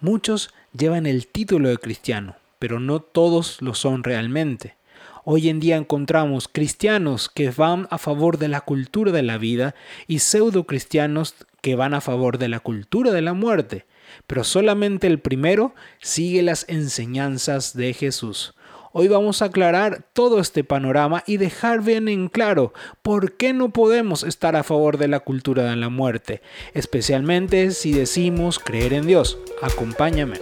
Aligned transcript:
Muchos 0.00 0.54
llevan 0.78 1.06
el 1.06 1.26
título 1.26 1.68
de 1.70 1.78
cristiano, 1.78 2.36
pero 2.60 2.78
no 2.78 3.00
todos 3.00 3.60
lo 3.60 3.74
son 3.74 4.04
realmente. 4.04 4.76
Hoy 5.24 5.48
en 5.48 5.58
día 5.58 5.74
encontramos 5.74 6.46
cristianos 6.46 7.28
que 7.28 7.50
van 7.50 7.88
a 7.90 7.98
favor 7.98 8.38
de 8.38 8.46
la 8.46 8.60
cultura 8.60 9.10
de 9.10 9.24
la 9.24 9.38
vida 9.38 9.74
y 10.06 10.20
pseudo 10.20 10.64
cristianos 10.68 11.34
que 11.62 11.74
van 11.74 11.94
a 11.94 12.00
favor 12.00 12.38
de 12.38 12.48
la 12.48 12.60
cultura 12.60 13.10
de 13.10 13.22
la 13.22 13.32
muerte, 13.32 13.86
pero 14.28 14.44
solamente 14.44 15.08
el 15.08 15.18
primero 15.18 15.74
sigue 16.00 16.42
las 16.42 16.64
enseñanzas 16.68 17.76
de 17.76 17.92
Jesús. 17.92 18.54
Hoy 18.92 19.08
vamos 19.08 19.42
a 19.42 19.46
aclarar 19.46 20.06
todo 20.12 20.40
este 20.40 20.64
panorama 20.64 21.22
y 21.26 21.36
dejar 21.36 21.82
bien 21.82 22.08
en 22.08 22.28
claro 22.28 22.72
por 23.02 23.36
qué 23.36 23.52
no 23.52 23.70
podemos 23.70 24.22
estar 24.22 24.56
a 24.56 24.62
favor 24.62 24.98
de 24.98 25.08
la 25.08 25.20
cultura 25.20 25.64
de 25.64 25.76
la 25.76 25.88
muerte, 25.88 26.42
especialmente 26.74 27.70
si 27.72 27.92
decimos 27.92 28.58
creer 28.58 28.92
en 28.94 29.06
Dios. 29.06 29.38
Acompáñame. 29.62 30.40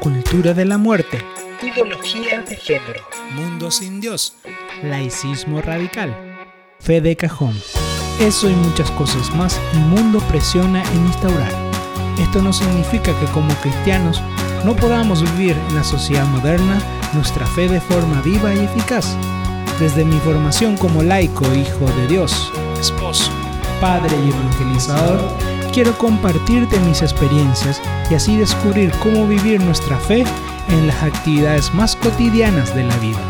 Cultura 0.00 0.54
de 0.54 0.64
la 0.64 0.78
muerte 0.78 1.18
ideología 1.62 2.40
de 2.40 2.56
género, 2.56 3.02
mundo 3.34 3.70
sin 3.70 4.00
Dios, 4.00 4.34
laicismo 4.82 5.60
radical, 5.60 6.16
fe 6.78 7.00
de 7.00 7.16
cajón. 7.16 7.54
Eso 8.18 8.48
y 8.48 8.54
muchas 8.54 8.90
cosas 8.92 9.34
más 9.34 9.60
el 9.74 9.80
mundo 9.80 10.20
presiona 10.28 10.82
en 10.82 11.06
instaurar. 11.06 11.52
Esto 12.18 12.40
no 12.40 12.52
significa 12.52 13.18
que 13.18 13.26
como 13.32 13.52
cristianos 13.56 14.22
no 14.64 14.76
podamos 14.76 15.22
vivir 15.22 15.56
en 15.68 15.74
la 15.74 15.84
sociedad 15.84 16.26
moderna 16.26 16.78
nuestra 17.14 17.46
fe 17.46 17.68
de 17.68 17.80
forma 17.80 18.20
viva 18.22 18.54
y 18.54 18.60
eficaz. 18.60 19.16
Desde 19.78 20.04
mi 20.04 20.18
formación 20.18 20.76
como 20.76 21.02
laico, 21.02 21.46
hijo 21.54 21.86
de 21.96 22.06
Dios, 22.08 22.52
esposo, 22.78 23.30
padre 23.80 24.14
y 24.24 24.28
evangelizador, 24.28 25.20
quiero 25.72 25.96
compartirte 25.96 26.78
mis 26.80 27.02
experiencias 27.02 27.80
y 28.10 28.14
así 28.14 28.36
descubrir 28.36 28.92
cómo 29.02 29.26
vivir 29.26 29.60
nuestra 29.62 29.96
fe 29.98 30.24
en 30.68 30.86
las 30.86 31.02
actividades 31.02 31.72
más 31.72 31.96
cotidianas 31.96 32.74
de 32.74 32.84
la 32.84 32.96
vida. 32.98 33.20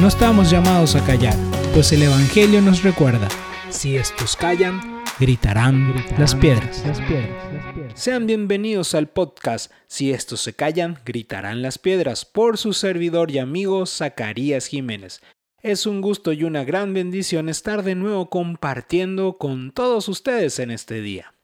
No 0.00 0.08
estamos 0.08 0.50
llamados 0.50 0.96
a 0.96 1.04
callar, 1.04 1.36
pues 1.74 1.92
el 1.92 2.02
Evangelio 2.02 2.60
nos 2.60 2.82
recuerda, 2.82 3.28
si 3.70 3.96
estos 3.96 4.34
callan, 4.36 4.97
gritarán, 5.18 5.94
las, 6.16 6.36
piedras. 6.36 6.84
las 6.86 7.00
piedras. 7.00 7.92
Sean 7.94 8.26
bienvenidos 8.26 8.94
al 8.94 9.08
podcast 9.08 9.72
Si 9.88 10.12
estos 10.12 10.40
se 10.40 10.52
callan, 10.52 11.00
gritarán 11.04 11.60
las 11.60 11.78
piedras 11.78 12.24
por 12.24 12.56
su 12.56 12.72
servidor 12.72 13.32
y 13.32 13.38
amigo 13.38 13.84
Zacarías 13.86 14.66
Jiménez. 14.66 15.20
Es 15.60 15.86
un 15.86 16.02
gusto 16.02 16.32
y 16.32 16.44
una 16.44 16.62
gran 16.62 16.94
bendición 16.94 17.48
estar 17.48 17.82
de 17.82 17.96
nuevo 17.96 18.30
compartiendo 18.30 19.38
con 19.38 19.72
todos 19.72 20.08
ustedes 20.08 20.60
en 20.60 20.70
este 20.70 21.00
día. 21.00 21.34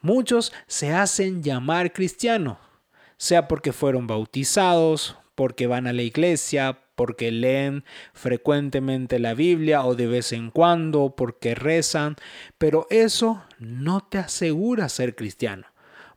Muchos 0.00 0.54
se 0.66 0.92
hacen 0.92 1.42
llamar 1.42 1.92
cristiano, 1.92 2.58
sea 3.18 3.48
porque 3.48 3.72
fueron 3.72 4.06
bautizados, 4.06 5.16
porque 5.34 5.66
van 5.66 5.86
a 5.86 5.92
la 5.92 6.02
iglesia, 6.02 6.80
porque 6.98 7.30
leen 7.30 7.84
frecuentemente 8.12 9.20
la 9.20 9.32
Biblia 9.32 9.84
o 9.84 9.94
de 9.94 10.08
vez 10.08 10.32
en 10.32 10.50
cuando, 10.50 11.14
porque 11.16 11.54
rezan, 11.54 12.16
pero 12.58 12.88
eso 12.90 13.44
no 13.60 14.00
te 14.00 14.18
asegura 14.18 14.88
ser 14.88 15.14
cristiano, 15.14 15.68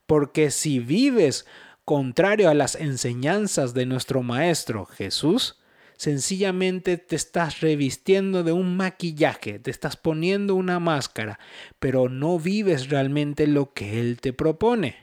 porque 0.07 0.49
si 0.49 0.79
vives 0.79 1.45
contrario 1.85 2.49
a 2.49 2.55
las 2.55 2.73
enseñanzas 2.73 3.75
de 3.75 3.85
nuestro 3.85 4.23
Maestro 4.23 4.87
Jesús, 4.87 5.59
sencillamente 5.97 6.97
te 6.97 7.15
estás 7.15 7.61
revistiendo 7.61 8.43
de 8.43 8.51
un 8.51 8.75
maquillaje, 8.75 9.59
te 9.59 9.69
estás 9.69 9.97
poniendo 9.97 10.55
una 10.55 10.79
máscara, 10.79 11.39
pero 11.77 12.09
no 12.09 12.39
vives 12.39 12.89
realmente 12.89 13.45
lo 13.45 13.71
que 13.73 13.99
Él 13.99 14.19
te 14.19 14.33
propone. 14.33 14.95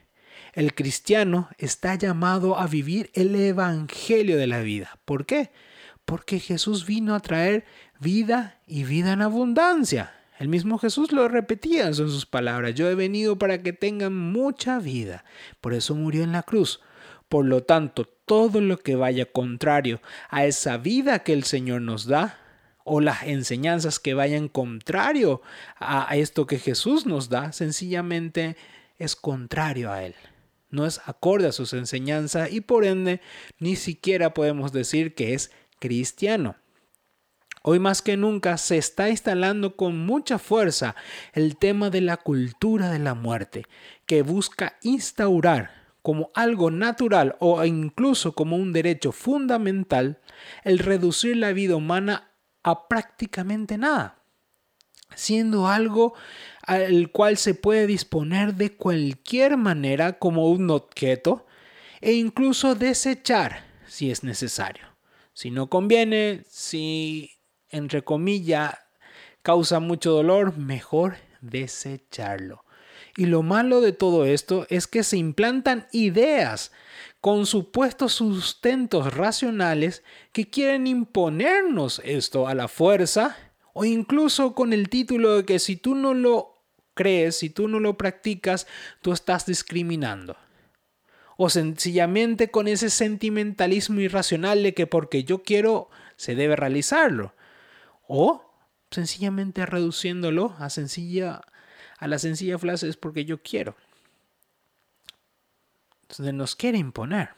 El 0.54 0.74
cristiano 0.74 1.50
está 1.56 1.94
llamado 1.94 2.58
a 2.58 2.66
vivir 2.66 3.10
el 3.14 3.32
Evangelio 3.36 4.36
de 4.38 4.48
la 4.48 4.58
vida. 4.58 4.98
¿Por 5.04 5.24
qué? 5.24 5.52
Porque 6.08 6.40
Jesús 6.40 6.86
vino 6.86 7.14
a 7.14 7.20
traer 7.20 7.66
vida 8.00 8.62
y 8.66 8.84
vida 8.84 9.12
en 9.12 9.20
abundancia. 9.20 10.14
El 10.38 10.48
mismo 10.48 10.78
Jesús 10.78 11.12
lo 11.12 11.28
repetía 11.28 11.86
en 11.88 11.92
sus 11.92 12.24
palabras. 12.24 12.74
Yo 12.74 12.88
he 12.88 12.94
venido 12.94 13.38
para 13.38 13.62
que 13.62 13.74
tengan 13.74 14.16
mucha 14.16 14.78
vida. 14.78 15.26
Por 15.60 15.74
eso 15.74 15.94
murió 15.94 16.24
en 16.24 16.32
la 16.32 16.44
cruz. 16.44 16.80
Por 17.28 17.44
lo 17.44 17.62
tanto, 17.62 18.06
todo 18.06 18.62
lo 18.62 18.78
que 18.78 18.96
vaya 18.96 19.26
contrario 19.26 20.00
a 20.30 20.46
esa 20.46 20.78
vida 20.78 21.18
que 21.18 21.34
el 21.34 21.44
Señor 21.44 21.82
nos 21.82 22.06
da, 22.06 22.38
o 22.84 23.02
las 23.02 23.24
enseñanzas 23.24 23.98
que 23.98 24.14
vayan 24.14 24.48
contrario 24.48 25.42
a 25.78 26.16
esto 26.16 26.46
que 26.46 26.58
Jesús 26.58 27.04
nos 27.04 27.28
da, 27.28 27.52
sencillamente 27.52 28.56
es 28.96 29.14
contrario 29.14 29.92
a 29.92 30.04
Él 30.04 30.14
no 30.70 30.86
es 30.86 31.00
acorde 31.06 31.46
a 31.46 31.52
sus 31.52 31.72
enseñanzas 31.72 32.52
y 32.52 32.60
por 32.60 32.84
ende 32.84 33.20
ni 33.58 33.76
siquiera 33.76 34.34
podemos 34.34 34.72
decir 34.72 35.14
que 35.14 35.34
es 35.34 35.50
cristiano. 35.78 36.56
Hoy 37.62 37.78
más 37.78 38.02
que 38.02 38.16
nunca 38.16 38.56
se 38.56 38.78
está 38.78 39.10
instalando 39.10 39.76
con 39.76 39.98
mucha 40.06 40.38
fuerza 40.38 40.94
el 41.32 41.56
tema 41.56 41.90
de 41.90 42.00
la 42.00 42.16
cultura 42.16 42.90
de 42.90 42.98
la 42.98 43.14
muerte, 43.14 43.64
que 44.06 44.22
busca 44.22 44.76
instaurar 44.82 45.70
como 46.02 46.30
algo 46.34 46.70
natural 46.70 47.36
o 47.40 47.64
incluso 47.64 48.32
como 48.32 48.56
un 48.56 48.72
derecho 48.72 49.12
fundamental 49.12 50.20
el 50.64 50.78
reducir 50.78 51.36
la 51.36 51.52
vida 51.52 51.76
humana 51.76 52.30
a 52.62 52.88
prácticamente 52.88 53.76
nada 53.76 54.18
siendo 55.14 55.68
algo 55.68 56.14
al 56.62 57.10
cual 57.10 57.36
se 57.36 57.54
puede 57.54 57.86
disponer 57.86 58.54
de 58.54 58.76
cualquier 58.76 59.56
manera 59.56 60.18
como 60.18 60.50
un 60.50 60.70
objeto 60.70 61.46
e 62.00 62.12
incluso 62.12 62.74
desechar 62.74 63.64
si 63.86 64.10
es 64.10 64.22
necesario. 64.22 64.86
Si 65.38 65.52
no 65.52 65.70
conviene, 65.70 66.42
si 66.50 67.30
entre 67.70 68.02
comillas 68.02 68.74
causa 69.42 69.78
mucho 69.78 70.10
dolor, 70.10 70.58
mejor 70.58 71.18
desecharlo. 71.40 72.64
Y 73.16 73.26
lo 73.26 73.44
malo 73.44 73.80
de 73.80 73.92
todo 73.92 74.24
esto 74.24 74.66
es 74.68 74.88
que 74.88 75.04
se 75.04 75.16
implantan 75.16 75.86
ideas 75.92 76.72
con 77.20 77.46
supuestos 77.46 78.14
sustentos 78.14 79.14
racionales 79.14 80.02
que 80.32 80.50
quieren 80.50 80.88
imponernos 80.88 82.02
esto 82.04 82.48
a 82.48 82.54
la 82.56 82.66
fuerza 82.66 83.36
o 83.74 83.84
incluso 83.84 84.56
con 84.56 84.72
el 84.72 84.88
título 84.88 85.36
de 85.36 85.44
que 85.44 85.60
si 85.60 85.76
tú 85.76 85.94
no 85.94 86.14
lo 86.14 86.64
crees, 86.94 87.36
si 87.36 87.48
tú 87.48 87.68
no 87.68 87.78
lo 87.78 87.96
practicas, 87.96 88.66
tú 89.02 89.12
estás 89.12 89.46
discriminando. 89.46 90.36
O 91.40 91.50
sencillamente 91.50 92.50
con 92.50 92.66
ese 92.66 92.90
sentimentalismo 92.90 94.00
irracional 94.00 94.64
de 94.64 94.74
que 94.74 94.88
porque 94.88 95.22
yo 95.22 95.44
quiero, 95.44 95.88
se 96.16 96.34
debe 96.34 96.56
realizarlo. 96.56 97.32
O 98.08 98.44
sencillamente 98.90 99.64
reduciéndolo 99.64 100.56
a, 100.58 100.68
sencilla, 100.68 101.42
a 101.98 102.08
la 102.08 102.18
sencilla 102.18 102.58
frase 102.58 102.88
es 102.88 102.96
porque 102.96 103.24
yo 103.24 103.40
quiero. 103.40 103.76
Entonces 106.02 106.34
nos 106.34 106.56
quiere 106.56 106.78
imponer. 106.78 107.30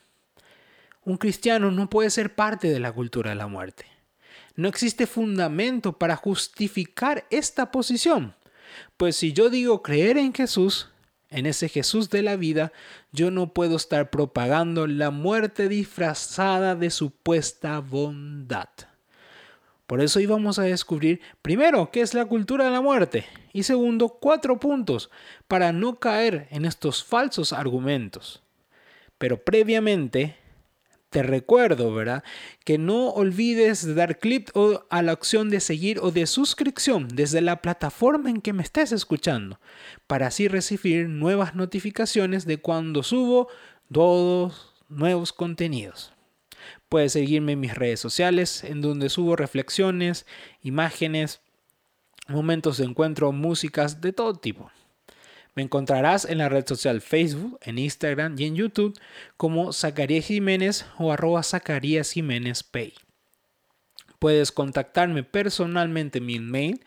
Un 1.05 1.19
cristiano 1.19 1.71
no 1.71 1.91
puede 1.91 2.09
ser 2.09 2.35
parte 2.35 2.71
de 2.71 2.81
la 2.81 2.93
cultura 2.93 3.31
de 3.31 3.37
la 3.37 3.49
muerte. 3.49 3.85
No 4.57 4.69
existe 4.69 5.07
fundamento 5.07 5.99
para 5.99 6.17
justificar 6.17 7.27
esta 7.31 7.71
posición. 7.71 8.35
Pues 8.97 9.17
si 9.17 9.33
yo 9.33 9.51
digo 9.51 9.83
creer 9.83 10.19
en 10.19 10.33
Jesús, 10.33 10.90
en 11.31 11.47
ese 11.47 11.69
Jesús 11.69 12.11
de 12.11 12.23
la 12.23 12.37
vida, 12.37 12.73
yo 13.13 13.31
no 13.31 13.53
puedo 13.53 13.77
estar 13.77 14.11
propagando 14.11 14.87
la 14.87 15.11
muerte 15.11 15.69
disfrazada 15.69 16.75
de 16.75 16.91
supuesta 16.91 17.79
bondad. 17.79 18.69
Por 19.87 20.01
eso 20.01 20.21
íbamos 20.21 20.59
a 20.59 20.65
descubrir, 20.65 21.21
primero, 21.43 21.91
qué 21.91 22.01
es 22.01 22.15
la 22.15 22.25
cultura 22.27 22.65
de 22.65 22.71
la 22.71 22.81
muerte 22.81 23.27
y 23.53 23.65
segundo, 23.65 24.09
cuatro 24.09 24.61
puntos 24.61 25.11
para 25.49 25.73
no 25.73 25.99
caer 25.99 26.47
en 26.51 26.65
estos 26.65 27.03
falsos 27.03 27.53
argumentos. 27.53 28.43
Pero 29.19 29.43
previamente 29.43 30.37
te 31.11 31.25
recuerdo, 31.25 31.93
¿verdad? 31.93 32.23
Que 32.65 32.79
no 32.79 33.09
olvides 33.09 33.85
de 33.85 33.95
dar 33.95 34.19
clic 34.19 34.53
a 34.89 35.03
la 35.03 35.13
opción 35.13 35.51
de 35.51 35.61
seguir 35.61 35.99
o 35.99 36.13
de 36.13 36.27
suscripción 36.27 37.09
desde 37.09 37.41
la 37.41 37.61
plataforma 37.61 38.31
en 38.31 38.41
que 38.41 38.53
me 38.53 38.63
estés 38.63 38.93
escuchando, 38.93 39.59
para 40.07 40.29
así 40.29 40.47
recibir 40.47 41.09
nuevas 41.09 41.57
notificaciones 41.57 42.47
de 42.47 42.59
cuando 42.59 43.03
subo 43.03 43.49
todos 43.93 44.73
nuevos 44.89 45.33
contenidos. 45.33 46.13
Puedes 46.89 47.13
seguirme 47.13 47.53
en 47.53 47.61
mis 47.61 47.75
redes 47.75 47.99
sociales, 47.99 48.63
en 48.63 48.81
donde 48.81 49.09
subo 49.09 49.35
reflexiones, 49.35 50.27
imágenes, 50.63 51.41
momentos 52.29 52.79
de 52.79 52.85
encuentro, 52.85 53.33
músicas 53.33 54.01
de 54.01 54.13
todo 54.13 54.35
tipo. 54.35 54.71
Me 55.61 55.65
encontrarás 55.65 56.25
en 56.25 56.39
la 56.39 56.49
red 56.49 56.67
social 56.67 57.03
Facebook, 57.03 57.59
en 57.61 57.79
Instagram 57.79 58.35
y 58.39 58.47
en 58.47 58.57
YouTube 58.57 58.99
como 59.37 59.75
Zacarías 59.75 60.25
Jiménez 60.25 60.87
o 60.97 61.13
arroba 61.13 61.43
Zacarías 61.43 62.13
Jiménez 62.13 62.63
Pay. 62.63 62.95
Puedes 64.19 64.53
contactarme 64.53 65.23
personalmente 65.23 66.17
en 66.17 66.25
mi 66.25 66.39
mail, 66.39 66.83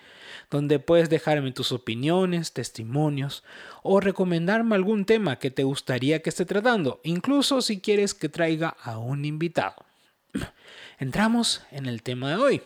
donde 0.49 0.79
puedes 0.79 1.11
dejarme 1.11 1.51
tus 1.51 1.71
opiniones, 1.71 2.53
testimonios 2.53 3.43
o 3.83 3.99
recomendarme 3.99 4.73
algún 4.73 5.05
tema 5.05 5.37
que 5.37 5.51
te 5.51 5.63
gustaría 5.63 6.23
que 6.23 6.31
esté 6.31 6.43
tratando, 6.43 6.99
incluso 7.03 7.61
si 7.61 7.79
quieres 7.79 8.15
que 8.15 8.27
traiga 8.27 8.69
a 8.81 8.97
un 8.97 9.23
invitado. 9.23 9.85
Entramos 10.97 11.61
en 11.69 11.85
el 11.85 12.01
tema 12.01 12.31
de 12.31 12.35
hoy. 12.37 12.61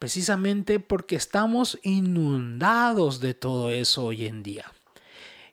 Precisamente 0.00 0.80
porque 0.80 1.14
estamos 1.14 1.78
inundados 1.82 3.20
de 3.20 3.34
todo 3.34 3.68
eso 3.70 4.06
hoy 4.06 4.24
en 4.24 4.42
día. 4.42 4.64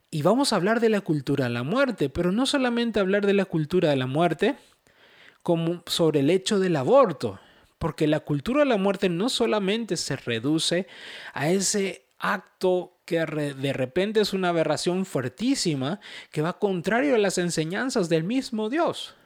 Y 0.09 0.21
vamos 0.21 0.53
a 0.53 0.55
hablar 0.55 0.79
de 0.79 0.87
la 0.87 1.01
cultura 1.01 1.43
de 1.43 1.51
la 1.51 1.63
muerte, 1.63 2.07
pero 2.07 2.31
no 2.31 2.45
solamente 2.45 3.01
hablar 3.01 3.25
de 3.25 3.33
la 3.33 3.43
cultura 3.43 3.89
de 3.89 3.97
la 3.97 4.07
muerte, 4.07 4.55
como 5.43 5.83
sobre 5.85 6.21
el 6.21 6.29
hecho 6.29 6.59
del 6.59 6.77
aborto, 6.77 7.41
porque 7.77 8.07
la 8.07 8.21
cultura 8.21 8.61
de 8.61 8.69
la 8.69 8.77
muerte 8.77 9.09
no 9.09 9.27
solamente 9.27 9.97
se 9.97 10.15
reduce 10.15 10.87
a 11.33 11.49
ese 11.49 12.05
acto 12.17 12.99
que 13.03 13.25
de 13.25 13.73
repente 13.73 14.21
es 14.21 14.31
una 14.31 14.47
aberración 14.47 15.05
fuertísima 15.05 15.99
que 16.31 16.41
va 16.41 16.57
contrario 16.57 17.15
a 17.15 17.19
las 17.19 17.37
enseñanzas 17.37 18.07
del 18.07 18.23
mismo 18.23 18.69
Dios. 18.69 19.16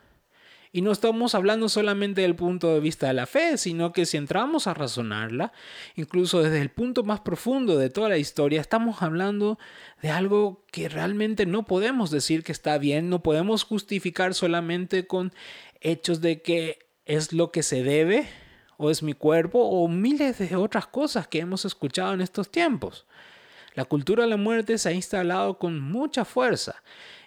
Y 0.74 0.82
no 0.82 0.94
estamos 0.94 1.36
hablando 1.36 1.68
solamente 1.68 2.22
del 2.22 2.36
punto 2.36 2.74
de 2.74 2.80
vista 2.80 3.08
de 3.08 3.14
la 3.14 3.26
fe, 3.26 3.58
sino 3.58 3.92
que 3.92 4.06
si 4.06 4.16
entramos 4.16 4.68
a 4.68 4.74
razonarla, 4.74 5.52
incluso 5.96 6.42
desde 6.42 6.62
el 6.62 6.70
punto 6.70 7.04
más 7.04 7.20
profundo 7.20 7.78
de 7.78 7.90
toda 7.90 8.08
la 8.08 8.18
historia, 8.18 8.62
estamos 8.62 9.02
hablando 9.02 9.60
de 10.02 10.12
algo 10.12 10.64
que 10.72 10.88
realmente 10.88 11.46
no 11.46 11.64
podemos 11.64 12.10
decir 12.10 12.44
que 12.44 12.54
está 12.54 12.78
bien, 12.78 13.10
no 13.10 13.22
podemos 13.22 13.64
justificar 13.64 14.34
solamente 14.34 15.06
con 15.08 15.34
hechos 15.82 16.22
de 16.22 16.42
que 16.42 16.80
es 17.06 17.34
lo 17.34 17.52
que 17.52 17.64
se 17.64 17.84
debe 17.84 18.30
o 18.78 18.90
es 18.90 19.04
mi 19.04 19.14
cuerpo 19.14 19.60
o 19.60 19.90
miles 19.90 20.38
de 20.38 20.56
otras 20.56 20.88
cosas 20.88 21.28
que 21.28 21.40
hemos 21.40 21.66
escuchado 21.66 22.14
en 22.14 22.22
estos 22.22 22.50
tiempos. 22.50 23.06
La 23.74 23.86
cultura 23.86 24.24
de 24.24 24.30
la 24.30 24.38
muerte 24.38 24.78
se 24.78 24.90
ha 24.90 24.94
instalado 24.94 25.58
con 25.58 25.80
mucha 25.80 26.26
fuerza 26.26 26.82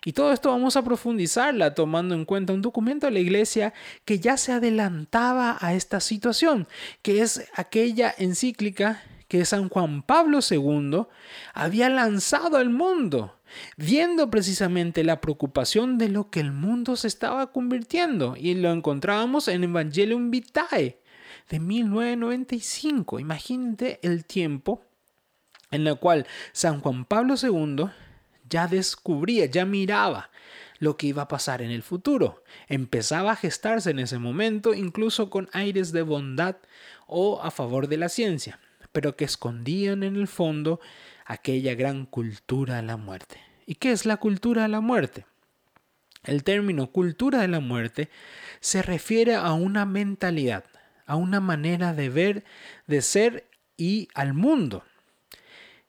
y 0.04 0.12
todo 0.12 0.32
esto 0.32 0.50
vamos 0.50 0.76
a 0.76 0.84
profundizarla 0.84 1.74
tomando 1.74 2.14
en 2.14 2.26
cuenta 2.26 2.52
un 2.52 2.60
documento 2.60 3.06
de 3.06 3.12
la 3.12 3.20
iglesia 3.20 3.72
que 4.04 4.18
ya 4.18 4.36
se 4.36 4.52
adelantaba 4.52 5.56
a 5.60 5.72
esta 5.72 6.00
situación, 6.00 6.68
que 7.00 7.22
es 7.22 7.48
aquella 7.54 8.14
encíclica 8.18 9.02
que 9.28 9.46
San 9.46 9.70
Juan 9.70 10.02
Pablo 10.02 10.40
II 10.48 11.06
había 11.54 11.88
lanzado 11.88 12.58
al 12.58 12.68
mundo 12.68 13.34
viendo 13.78 14.30
precisamente 14.30 15.04
la 15.04 15.22
preocupación 15.22 15.96
de 15.96 16.10
lo 16.10 16.28
que 16.28 16.40
el 16.40 16.52
mundo 16.52 16.96
se 16.96 17.08
estaba 17.08 17.50
convirtiendo. 17.50 18.36
Y 18.36 18.54
lo 18.54 18.70
encontrábamos 18.72 19.48
en 19.48 19.64
Evangelium 19.64 20.30
Vitae 20.30 21.00
de 21.48 21.60
1995. 21.60 23.20
Imagínate 23.20 24.00
el 24.02 24.26
tiempo 24.26 24.82
en 25.74 25.86
el 25.86 25.98
cual 25.98 26.26
San 26.52 26.80
Juan 26.80 27.04
Pablo 27.04 27.34
II 27.40 27.86
ya 28.48 28.68
descubría, 28.68 29.46
ya 29.46 29.64
miraba 29.64 30.30
lo 30.78 30.96
que 30.96 31.08
iba 31.08 31.22
a 31.22 31.28
pasar 31.28 31.62
en 31.62 31.70
el 31.70 31.82
futuro. 31.82 32.44
Empezaba 32.68 33.32
a 33.32 33.36
gestarse 33.36 33.90
en 33.90 33.98
ese 33.98 34.18
momento, 34.18 34.74
incluso 34.74 35.30
con 35.30 35.48
aires 35.52 35.92
de 35.92 36.02
bondad 36.02 36.56
o 37.06 37.42
a 37.42 37.50
favor 37.50 37.88
de 37.88 37.96
la 37.96 38.08
ciencia, 38.08 38.60
pero 38.92 39.16
que 39.16 39.24
escondían 39.24 40.02
en 40.02 40.16
el 40.16 40.28
fondo 40.28 40.80
aquella 41.24 41.74
gran 41.74 42.06
cultura 42.06 42.76
de 42.76 42.82
la 42.82 42.96
muerte. 42.96 43.40
¿Y 43.66 43.76
qué 43.76 43.92
es 43.92 44.06
la 44.06 44.18
cultura 44.18 44.62
de 44.62 44.68
la 44.68 44.80
muerte? 44.80 45.26
El 46.22 46.44
término 46.44 46.90
cultura 46.90 47.40
de 47.40 47.48
la 47.48 47.60
muerte 47.60 48.08
se 48.60 48.82
refiere 48.82 49.34
a 49.34 49.52
una 49.52 49.84
mentalidad, 49.84 50.64
a 51.06 51.16
una 51.16 51.40
manera 51.40 51.92
de 51.92 52.08
ver, 52.08 52.44
de 52.86 53.02
ser 53.02 53.46
y 53.76 54.08
al 54.14 54.34
mundo, 54.34 54.84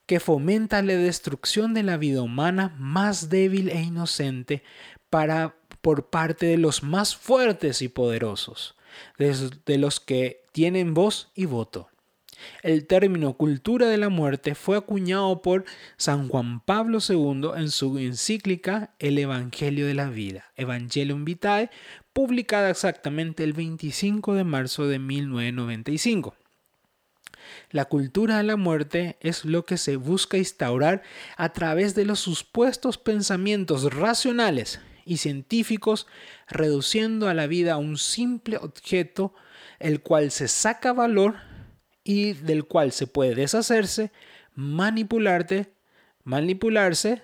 que 0.06 0.19
fomenta 0.19 0.81
la 0.81 0.94
destrucción 0.94 1.74
de 1.74 1.84
la 1.84 1.98
vida 1.98 2.22
humana 2.22 2.75
más 2.78 3.30
débil 3.30 3.69
e 3.69 3.81
inocente 3.81 4.63
para, 5.10 5.56
por 5.81 6.10
parte 6.10 6.46
de 6.46 6.57
los 6.57 6.84
más 6.84 7.16
fuertes 7.16 7.81
y 7.81 7.88
poderosos, 7.88 8.75
de 9.18 9.78
los 9.78 10.00
que 10.00 10.44
tienen 10.52 10.94
voz 10.94 11.31
y 11.36 11.46
voto. 11.46 11.90
El 12.63 12.86
término 12.86 13.34
cultura 13.34 13.88
de 13.88 13.98
la 13.98 14.10
muerte 14.10 14.56
fue 14.56 14.78
acuñado 14.78 15.42
por 15.42 15.66
San 15.98 16.28
Juan 16.28 16.60
Pablo 16.60 17.00
II 17.08 17.51
en 17.56 17.72
su 17.72 17.98
encíclica 17.98 18.94
El 19.00 19.18
Evangelio 19.18 19.88
de 19.88 19.94
la 19.94 20.10
Vida, 20.10 20.51
Evangelium 20.56 21.25
Vitae, 21.25 21.69
publicada 22.13 22.69
exactamente 22.69 23.44
el 23.44 23.54
25 23.54 24.34
de 24.34 24.44
marzo 24.44 24.88
de 24.88 25.00
1995. 25.00 26.36
La 27.72 27.86
cultura 27.86 28.38
de 28.38 28.44
la 28.44 28.56
muerte 28.56 29.18
es 29.20 29.46
lo 29.46 29.66
que 29.66 29.78
se 29.78 29.96
busca 29.96 30.38
instaurar 30.38 31.04
a 31.38 31.54
través 31.54 31.96
de 31.96 32.06
los 32.06 32.20
supuestos 32.20 32.98
pensamientos 32.98 33.94
racionales 33.94 34.80
y 35.06 35.18
científicos, 35.18 36.08
reduciendo 36.48 37.30
a 37.30 37.34
la 37.34 37.48
vida 37.48 37.74
a 37.74 37.78
un 37.78 37.98
simple 37.98 38.58
objeto 38.58 39.34
el 39.80 40.02
cual 40.02 40.32
se 40.32 40.48
saca 40.48 40.94
valor 40.94 41.36
y 42.04 42.34
del 42.34 42.66
cual 42.66 42.92
se 42.92 43.08
puede 43.08 43.36
deshacerse, 43.36 44.12
manipularte, 44.56 45.74
manipularse 46.24 47.24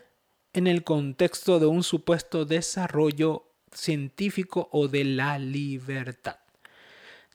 en 0.53 0.67
el 0.67 0.83
contexto 0.83 1.59
de 1.59 1.65
un 1.65 1.83
supuesto 1.83 2.45
desarrollo 2.45 3.45
científico 3.71 4.69
o 4.71 4.87
de 4.87 5.05
la 5.05 5.39
libertad. 5.39 6.40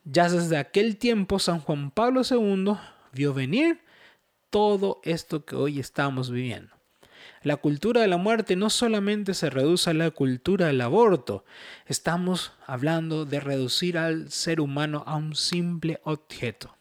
Ya 0.09 0.29
desde 0.29 0.57
aquel 0.57 0.97
tiempo 0.97 1.39
San 1.39 1.59
Juan 1.59 1.91
Pablo 1.91 2.21
II 2.29 2.75
vio 3.11 3.33
venir 3.33 3.81
todo 4.49 5.01
esto 5.03 5.43
que 5.45 5.55
hoy 5.55 5.79
estamos 5.79 6.31
viviendo. 6.31 6.73
La 7.43 7.57
cultura 7.57 8.01
de 8.01 8.07
la 8.07 8.17
muerte 8.17 8.55
no 8.55 8.69
solamente 8.69 9.33
se 9.33 9.49
reduce 9.49 9.89
a 9.89 9.93
la 9.93 10.11
cultura 10.11 10.67
del 10.67 10.81
aborto, 10.81 11.43
estamos 11.85 12.53
hablando 12.65 13.25
de 13.25 13.39
reducir 13.39 13.97
al 13.97 14.31
ser 14.31 14.61
humano 14.61 15.03
a 15.05 15.15
un 15.15 15.35
simple 15.35 15.99
objeto 16.03 16.77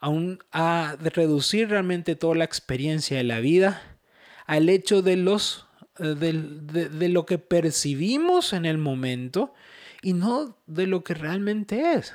a, 0.00 0.96
reducir 1.00 1.68
realmente 1.68 2.14
toda 2.14 2.36
la 2.36 2.44
experiencia 2.44 3.16
de 3.16 3.24
la 3.24 3.40
vida 3.40 3.82
al 4.46 4.68
hecho 4.68 5.02
de, 5.02 5.16
los, 5.16 5.66
eh, 5.98 6.14
de, 6.14 7.08
lo 7.08 7.26
que 7.26 7.38
percibimos 7.38 8.52
en 8.52 8.64
el 8.64 8.78
momento 8.78 9.52
y 10.02 10.12
no 10.12 10.56
de 10.66 10.86
lo 10.86 11.04
que 11.04 11.14
realmente 11.14 11.94
es. 11.94 12.14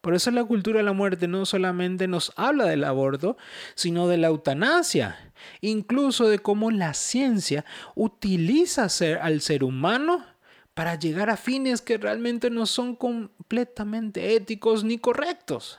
Por 0.00 0.14
eso 0.14 0.30
la 0.30 0.44
cultura 0.44 0.78
de 0.78 0.84
la 0.84 0.94
muerte 0.94 1.28
no 1.28 1.44
solamente 1.44 2.08
nos 2.08 2.32
habla 2.36 2.64
del 2.64 2.84
aborto, 2.84 3.36
sino 3.74 4.08
de 4.08 4.16
la 4.16 4.28
eutanasia, 4.28 5.32
incluso 5.60 6.28
de 6.28 6.38
cómo 6.38 6.70
la 6.70 6.94
ciencia 6.94 7.66
utiliza 7.94 8.88
al 9.20 9.40
ser 9.42 9.62
humano 9.62 10.24
para 10.72 10.94
llegar 10.94 11.28
a 11.28 11.36
fines 11.36 11.82
que 11.82 11.98
realmente 11.98 12.48
no 12.48 12.64
son 12.64 12.96
completamente 12.96 14.34
éticos 14.34 14.84
ni 14.84 14.96
correctos 14.98 15.78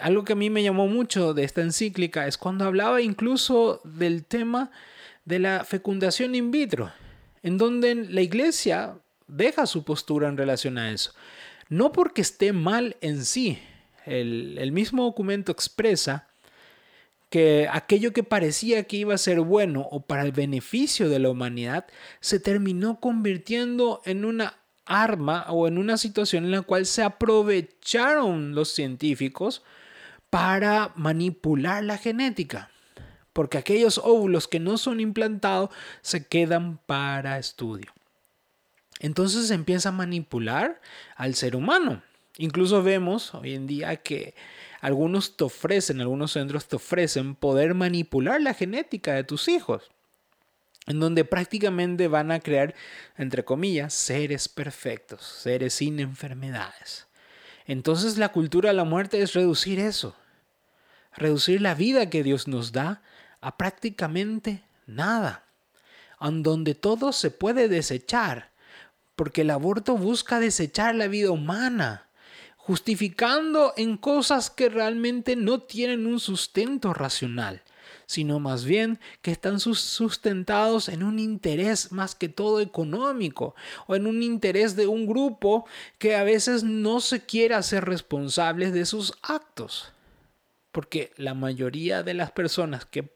algo 0.00 0.24
que 0.24 0.32
a 0.32 0.36
mí 0.36 0.50
me 0.50 0.62
llamó 0.62 0.86
mucho 0.86 1.34
de 1.34 1.44
esta 1.44 1.60
encíclica 1.60 2.26
es 2.26 2.38
cuando 2.38 2.64
hablaba 2.64 3.02
incluso 3.02 3.80
del 3.84 4.24
tema 4.24 4.70
de 5.24 5.38
la 5.38 5.64
fecundación 5.64 6.34
in 6.34 6.50
vitro, 6.50 6.92
en 7.42 7.58
donde 7.58 7.94
la 7.94 8.22
iglesia 8.22 8.96
deja 9.32 9.66
su 9.66 9.84
postura 9.84 10.28
en 10.28 10.36
relación 10.36 10.78
a 10.78 10.90
eso. 10.92 11.12
No 11.68 11.92
porque 11.92 12.22
esté 12.22 12.52
mal 12.52 12.96
en 13.00 13.24
sí, 13.24 13.58
el, 14.04 14.56
el 14.58 14.72
mismo 14.72 15.04
documento 15.04 15.52
expresa 15.52 16.28
que 17.30 17.66
aquello 17.72 18.12
que 18.12 18.22
parecía 18.22 18.84
que 18.84 18.98
iba 18.98 19.14
a 19.14 19.18
ser 19.18 19.40
bueno 19.40 19.88
o 19.90 20.00
para 20.00 20.22
el 20.22 20.32
beneficio 20.32 21.08
de 21.08 21.18
la 21.18 21.30
humanidad 21.30 21.86
se 22.20 22.40
terminó 22.40 23.00
convirtiendo 23.00 24.02
en 24.04 24.26
una 24.26 24.58
arma 24.84 25.46
o 25.48 25.66
en 25.66 25.78
una 25.78 25.96
situación 25.96 26.44
en 26.44 26.50
la 26.50 26.62
cual 26.62 26.84
se 26.84 27.02
aprovecharon 27.02 28.54
los 28.54 28.68
científicos 28.72 29.62
para 30.28 30.92
manipular 30.94 31.82
la 31.84 31.96
genética. 31.96 32.70
Porque 33.32 33.58
aquellos 33.58 33.96
óvulos 33.96 34.46
que 34.46 34.60
no 34.60 34.76
son 34.76 35.00
implantados 35.00 35.70
se 36.02 36.26
quedan 36.26 36.78
para 36.84 37.38
estudio. 37.38 37.92
Entonces 39.02 39.50
empieza 39.50 39.90
a 39.90 39.92
manipular 39.92 40.80
al 41.16 41.34
ser 41.34 41.56
humano. 41.56 42.02
Incluso 42.38 42.82
vemos 42.82 43.34
hoy 43.34 43.54
en 43.54 43.66
día 43.66 43.96
que 43.96 44.34
algunos 44.80 45.36
te 45.36 45.44
ofrecen, 45.44 46.00
algunos 46.00 46.32
centros 46.32 46.66
te 46.66 46.76
ofrecen 46.76 47.34
poder 47.34 47.74
manipular 47.74 48.40
la 48.40 48.54
genética 48.54 49.12
de 49.12 49.24
tus 49.24 49.48
hijos 49.48 49.90
en 50.86 51.00
donde 51.00 51.24
prácticamente 51.24 52.08
van 52.08 52.30
a 52.32 52.40
crear, 52.40 52.74
entre 53.16 53.44
comillas, 53.44 53.94
seres 53.94 54.48
perfectos, 54.48 55.22
seres 55.22 55.74
sin 55.74 56.00
enfermedades. 56.00 57.06
Entonces 57.66 58.18
la 58.18 58.30
cultura 58.30 58.70
de 58.70 58.76
la 58.76 58.84
muerte 58.84 59.22
es 59.22 59.34
reducir 59.34 59.78
eso, 59.78 60.16
reducir 61.14 61.60
la 61.60 61.74
vida 61.74 62.10
que 62.10 62.22
Dios 62.22 62.48
nos 62.48 62.72
da 62.72 63.02
a 63.40 63.56
prácticamente 63.56 64.64
nada, 64.86 65.44
en 66.20 66.42
donde 66.42 66.74
todo 66.74 67.12
se 67.12 67.30
puede 67.30 67.68
desechar 67.68 68.51
porque 69.16 69.42
el 69.42 69.50
aborto 69.50 69.96
busca 69.96 70.40
desechar 70.40 70.94
la 70.94 71.08
vida 71.08 71.30
humana, 71.30 72.08
justificando 72.56 73.72
en 73.76 73.96
cosas 73.96 74.50
que 74.50 74.68
realmente 74.68 75.36
no 75.36 75.60
tienen 75.60 76.06
un 76.06 76.20
sustento 76.20 76.94
racional, 76.94 77.62
sino 78.06 78.40
más 78.40 78.64
bien 78.64 79.00
que 79.20 79.32
están 79.32 79.58
sustentados 79.58 80.88
en 80.88 81.02
un 81.02 81.18
interés 81.18 81.92
más 81.92 82.14
que 82.14 82.28
todo 82.28 82.60
económico 82.60 83.54
o 83.86 83.96
en 83.96 84.06
un 84.06 84.22
interés 84.22 84.76
de 84.76 84.86
un 84.86 85.06
grupo 85.06 85.66
que 85.98 86.14
a 86.14 86.22
veces 86.22 86.62
no 86.62 87.00
se 87.00 87.24
quiere 87.24 87.54
hacer 87.54 87.84
responsables 87.84 88.72
de 88.72 88.86
sus 88.86 89.14
actos. 89.22 89.92
Porque 90.70 91.12
la 91.16 91.34
mayoría 91.34 92.02
de 92.02 92.14
las 92.14 92.30
personas 92.30 92.84
que, 92.86 93.10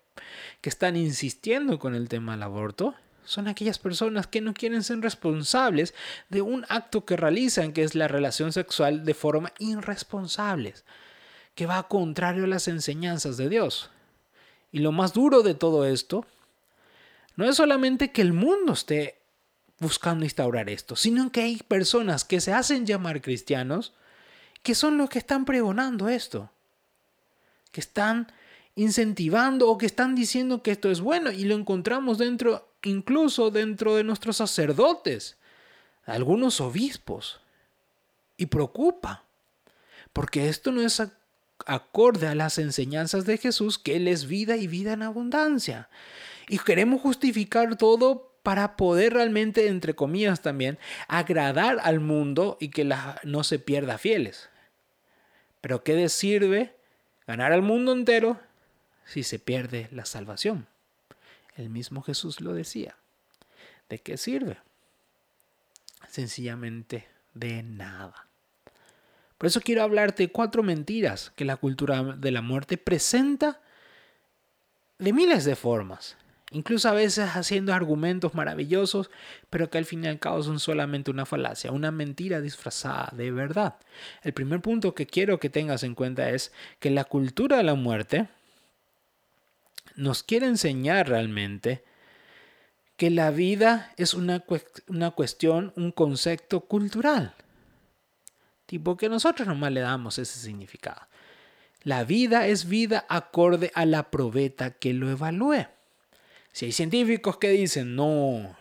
que 0.60 0.68
están 0.68 0.96
insistiendo 0.96 1.78
con 1.78 1.94
el 1.94 2.08
tema 2.08 2.32
del 2.32 2.42
aborto 2.42 2.94
son 3.26 3.48
aquellas 3.48 3.78
personas 3.78 4.26
que 4.26 4.40
no 4.40 4.54
quieren 4.54 4.82
ser 4.82 5.00
responsables 5.00 5.94
de 6.30 6.40
un 6.40 6.64
acto 6.68 7.04
que 7.04 7.16
realizan, 7.16 7.72
que 7.72 7.82
es 7.82 7.94
la 7.94 8.08
relación 8.08 8.52
sexual 8.52 9.04
de 9.04 9.14
forma 9.14 9.52
irresponsable, 9.58 10.74
que 11.54 11.66
va 11.66 11.88
contrario 11.88 12.44
a 12.44 12.48
las 12.48 12.68
enseñanzas 12.68 13.36
de 13.36 13.48
Dios. 13.48 13.90
Y 14.72 14.78
lo 14.78 14.92
más 14.92 15.12
duro 15.12 15.42
de 15.42 15.54
todo 15.54 15.84
esto 15.84 16.26
no 17.36 17.44
es 17.48 17.56
solamente 17.56 18.12
que 18.12 18.22
el 18.22 18.32
mundo 18.32 18.72
esté 18.72 19.20
buscando 19.78 20.24
instaurar 20.24 20.70
esto, 20.70 20.96
sino 20.96 21.30
que 21.30 21.42
hay 21.42 21.56
personas 21.58 22.24
que 22.24 22.40
se 22.40 22.52
hacen 22.52 22.86
llamar 22.86 23.20
cristianos 23.20 23.92
que 24.62 24.74
son 24.74 24.96
los 24.96 25.08
que 25.08 25.18
están 25.18 25.44
pregonando 25.44 26.08
esto, 26.08 26.50
que 27.70 27.80
están 27.80 28.32
incentivando 28.76 29.68
o 29.68 29.78
que 29.78 29.86
están 29.86 30.14
diciendo 30.14 30.62
que 30.62 30.70
esto 30.70 30.90
es 30.90 31.00
bueno 31.00 31.32
y 31.32 31.44
lo 31.44 31.54
encontramos 31.54 32.18
dentro 32.18 32.68
incluso 32.86 33.50
dentro 33.50 33.96
de 33.96 34.04
nuestros 34.04 34.36
sacerdotes, 34.36 35.36
algunos 36.04 36.60
obispos. 36.60 37.40
Y 38.38 38.46
preocupa, 38.46 39.24
porque 40.12 40.48
esto 40.48 40.70
no 40.70 40.82
es 40.82 41.02
acorde 41.64 42.26
a 42.26 42.34
las 42.34 42.58
enseñanzas 42.58 43.24
de 43.24 43.38
Jesús, 43.38 43.78
que 43.78 43.96
Él 43.96 44.08
es 44.08 44.26
vida 44.26 44.56
y 44.56 44.66
vida 44.66 44.92
en 44.92 45.02
abundancia. 45.02 45.88
Y 46.48 46.58
queremos 46.58 47.00
justificar 47.00 47.76
todo 47.76 48.30
para 48.42 48.76
poder 48.76 49.14
realmente, 49.14 49.68
entre 49.68 49.94
comillas 49.94 50.42
también, 50.42 50.78
agradar 51.08 51.78
al 51.82 52.00
mundo 52.00 52.58
y 52.60 52.68
que 52.68 52.88
no 53.24 53.42
se 53.42 53.58
pierda 53.58 53.96
fieles. 53.96 54.50
Pero 55.62 55.82
¿qué 55.82 56.08
sirve 56.10 56.76
ganar 57.26 57.52
al 57.52 57.62
mundo 57.62 57.92
entero 57.92 58.38
si 59.06 59.22
se 59.22 59.38
pierde 59.38 59.88
la 59.92 60.04
salvación? 60.04 60.66
El 61.56 61.70
mismo 61.70 62.02
Jesús 62.02 62.40
lo 62.40 62.52
decía. 62.52 62.96
¿De 63.88 64.00
qué 64.00 64.16
sirve? 64.16 64.58
Sencillamente 66.08 67.06
de 67.32 67.62
nada. 67.62 68.26
Por 69.38 69.46
eso 69.46 69.60
quiero 69.60 69.82
hablarte 69.82 70.30
cuatro 70.30 70.62
mentiras 70.62 71.32
que 71.36 71.44
la 71.44 71.56
cultura 71.56 72.02
de 72.02 72.30
la 72.30 72.42
muerte 72.42 72.78
presenta 72.78 73.60
de 74.98 75.12
miles 75.12 75.44
de 75.44 75.56
formas, 75.56 76.16
incluso 76.50 76.88
a 76.88 76.92
veces 76.92 77.28
haciendo 77.34 77.74
argumentos 77.74 78.34
maravillosos, 78.34 79.10
pero 79.50 79.68
que 79.68 79.76
al 79.76 79.84
fin 79.84 80.04
y 80.04 80.08
al 80.08 80.18
cabo 80.18 80.42
son 80.42 80.58
solamente 80.58 81.10
una 81.10 81.26
falacia, 81.26 81.70
una 81.70 81.90
mentira 81.90 82.40
disfrazada 82.40 83.12
de 83.14 83.30
verdad. 83.30 83.76
El 84.22 84.32
primer 84.32 84.62
punto 84.62 84.94
que 84.94 85.06
quiero 85.06 85.38
que 85.38 85.50
tengas 85.50 85.82
en 85.82 85.94
cuenta 85.94 86.30
es 86.30 86.50
que 86.80 86.90
la 86.90 87.04
cultura 87.04 87.58
de 87.58 87.64
la 87.64 87.74
muerte 87.74 88.28
nos 89.96 90.22
quiere 90.22 90.46
enseñar 90.46 91.08
realmente 91.08 91.84
que 92.96 93.10
la 93.10 93.30
vida 93.30 93.92
es 93.96 94.14
una, 94.14 94.44
una 94.88 95.10
cuestión, 95.10 95.72
un 95.76 95.92
concepto 95.92 96.60
cultural. 96.60 97.34
Tipo 98.66 98.96
que 98.96 99.08
nosotros 99.08 99.46
nomás 99.46 99.72
le 99.72 99.80
damos 99.80 100.18
ese 100.18 100.38
significado. 100.38 101.02
La 101.82 102.04
vida 102.04 102.46
es 102.46 102.68
vida 102.68 103.06
acorde 103.08 103.70
a 103.74 103.84
la 103.84 104.10
probeta 104.10 104.70
que 104.70 104.92
lo 104.92 105.10
evalúe. 105.10 105.66
Si 106.52 106.66
hay 106.66 106.72
científicos 106.72 107.36
que 107.36 107.50
dicen, 107.50 107.94
no, 107.94 108.56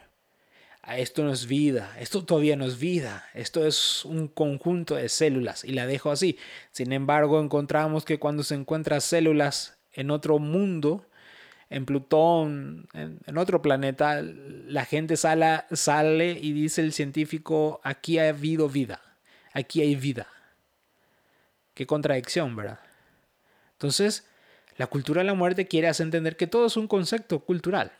esto 0.96 1.24
no 1.24 1.32
es 1.32 1.48
vida, 1.48 1.96
esto 2.00 2.24
todavía 2.25 2.56
no 2.56 2.65
es 2.65 2.77
vida, 2.77 3.25
esto 3.34 3.65
es 3.65 4.06
un 4.06 4.27
conjunto 4.27 4.96
de 4.96 5.10
células 5.10 5.63
y 5.63 5.72
la 5.72 5.88
dejo 5.88 6.12
así. 6.12 6.38
Sin 6.72 6.92
embargo, 6.92 7.39
encontramos 7.39 8.06
que 8.06 8.20
cuando 8.20 8.44
se 8.44 8.56
encuentran 8.56 9.01
células 9.01 9.77
en 9.94 10.12
otro 10.12 10.38
mundo, 10.38 11.08
en 11.69 11.86
Plutón, 11.86 12.88
en, 12.93 13.38
otro 13.38 13.62
planeta, 13.62 14.22
la 14.22 14.86
gente 14.86 15.17
sale, 15.17 16.39
y 16.39 16.53
dice 16.53 16.81
el 16.81 16.93
científico, 16.93 17.81
aquí 17.84 18.19
ha 18.19 18.29
habido 18.29 18.69
vida, 18.69 19.01
aquí 19.53 19.81
hay 19.81 19.95
vida. 19.95 20.27
Qué 21.74 21.86
contradicción, 21.86 22.55
¿verdad? 22.55 22.79
Entonces, 23.74 24.27
la 24.77 24.88
cultura 24.88 25.22
de 25.22 25.25
la 25.25 25.34
muerte 25.34 25.67
quiere 25.67 25.88
hacer 25.88 26.05
entender 26.05 26.38
que 26.38 26.48
todo 26.48 26.67
es 26.67 26.77
un 26.77 26.88
concepto 26.88 27.39
cultural, 27.39 27.91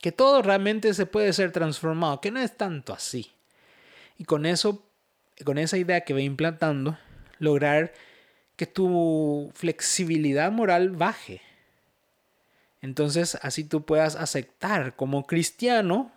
que 0.00 0.12
todo 0.12 0.42
realmente 0.42 0.92
se 0.94 1.06
puede 1.06 1.32
ser 1.32 1.52
transformado, 1.52 2.20
que 2.20 2.30
no 2.30 2.40
es 2.40 2.56
tanto 2.56 2.92
así. 2.92 3.32
Y 4.18 4.24
con 4.24 4.46
eso, 4.46 4.84
con 5.44 5.58
esa 5.58 5.78
idea 5.78 6.02
que 6.02 6.12
va 6.12 6.20
implantando, 6.20 6.98
lograr 7.38 7.92
que 8.56 8.66
tu 8.66 9.50
flexibilidad 9.54 10.50
moral 10.50 10.90
baje 10.90 11.42
entonces 12.86 13.36
así 13.42 13.64
tú 13.64 13.84
puedas 13.84 14.16
aceptar 14.16 14.96
como 14.96 15.26
cristiano 15.26 16.12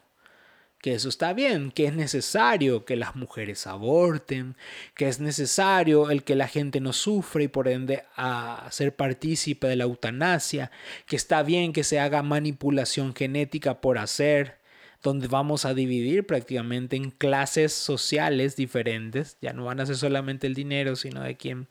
que 0.82 0.94
eso 0.94 1.10
está 1.10 1.34
bien, 1.34 1.72
que 1.72 1.88
es 1.88 1.94
necesario 1.94 2.86
que 2.86 2.96
las 2.96 3.16
mujeres 3.16 3.68
aborten, 3.68 4.56
que 4.96 5.10
es 5.10 5.20
necesario 5.20 6.10
el 6.10 6.24
que 6.24 6.36
la 6.36 6.48
gente 6.48 6.80
no 6.80 6.94
sufra 6.94 7.44
y 7.44 7.50
por 7.50 7.68
ende 7.68 8.06
a 8.16 8.68
ser 8.72 8.96
partícipe 8.96 9.68
de 9.68 9.76
la 9.76 9.84
eutanasia, 9.84 10.72
que 11.06 11.18
está 11.18 11.44
bien 11.44 11.74
que 11.74 11.84
se 11.84 12.00
haga 12.00 12.24
manipulación 12.24 13.14
genética 13.14 13.82
por 13.82 13.98
hacer, 13.98 14.60
donde 15.04 15.28
vamos 15.28 15.66
a 15.66 15.74
dividir 15.74 16.26
prácticamente 16.26 16.96
en 16.96 17.12
clases 17.12 17.74
sociales 17.74 18.56
diferentes, 18.56 19.38
ya 19.42 19.54
no 19.54 19.66
van 19.66 19.82
a 19.82 19.86
ser 19.86 19.98
solamente 19.98 20.48
el 20.48 20.56
dinero, 20.56 20.96
sino 20.96 21.24
de 21.24 21.36
quién 21.36 21.68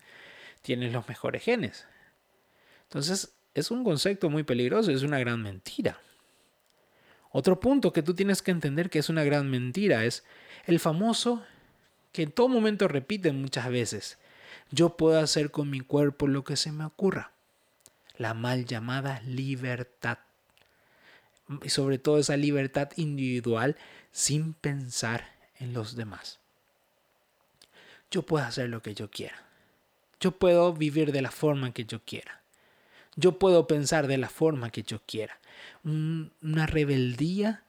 tiene 0.61 0.90
los 0.90 1.09
mejores 1.09 1.43
genes. 1.43 1.87
Entonces, 2.85 3.38
es 3.59 3.71
un 3.71 3.85
concepto 3.85 4.31
muy 4.31 4.43
peligroso, 4.43 4.91
es 4.91 5.03
una 5.03 5.19
gran 5.19 5.43
mentira. 5.43 6.00
Otro 7.31 7.61
punto 7.61 7.93
que 7.93 8.03
tú 8.03 8.15
tienes 8.15 8.43
que 8.43 8.50
entender 8.50 8.91
que 8.91 8.99
es 8.99 9.09
una 9.09 9.25
gran 9.25 9.50
mentira 9.50 10.05
es 10.05 10.25
el 10.67 10.81
famoso 10.81 11.43
que 12.12 12.23
en 12.23 12.33
todo 12.33 12.49
momento 12.49 12.88
repiten 12.88 13.41
muchas 13.41 13.69
veces, 13.69 14.19
yo 14.71 14.97
puedo 14.97 15.19
hacer 15.21 15.50
con 15.50 15.71
mi 15.71 15.81
cuerpo 15.81 16.27
lo 16.27 16.45
que 16.45 16.57
se 16.57 16.73
me 16.73 16.85
ocurra. 16.85 17.33
La 18.17 18.35
mal 18.35 18.65
llamada 18.65 19.21
libertad. 19.21 20.19
Y 21.62 21.71
sobre 21.71 21.99
todo 21.99 22.19
esa 22.19 22.37
libertad 22.37 22.91
individual 22.97 23.77
sin 24.11 24.53
pensar 24.53 25.33
en 25.59 25.73
los 25.73 25.97
demás. 25.97 26.41
Yo 28.11 28.23
puedo 28.23 28.45
hacer 28.45 28.69
lo 28.69 28.83
que 28.83 28.95
yo 28.95 29.11
quiera. 29.11 29.45
Yo 30.21 30.33
puedo 30.33 30.73
vivir 30.73 31.12
de 31.12 31.23
la 31.23 31.31
forma 31.31 31.73
que 31.73 31.85
yo 31.85 32.05
quiera. 32.05 32.43
Yo 33.18 33.37
puedo 33.40 33.66
pensar 33.66 34.06
de 34.06 34.16
la 34.16 34.28
forma 34.28 34.70
que 34.70 34.84
yo 34.84 35.00
quiera. 35.04 35.40
Una 35.82 36.66
rebeldía 36.66 37.64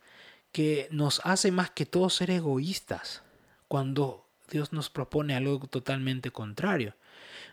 que 0.52 0.88
nos 0.92 1.22
hace 1.24 1.52
más 1.52 1.72
que 1.72 1.88
todo 1.88 2.12
ser 2.12 2.30
egoístas 2.30 3.24
cuando 3.68 4.28
Dios 4.52 4.74
nos 4.74 4.92
propone 4.92 5.36
algo 5.36 5.58
totalmente 5.66 6.30
contrario, 6.30 6.94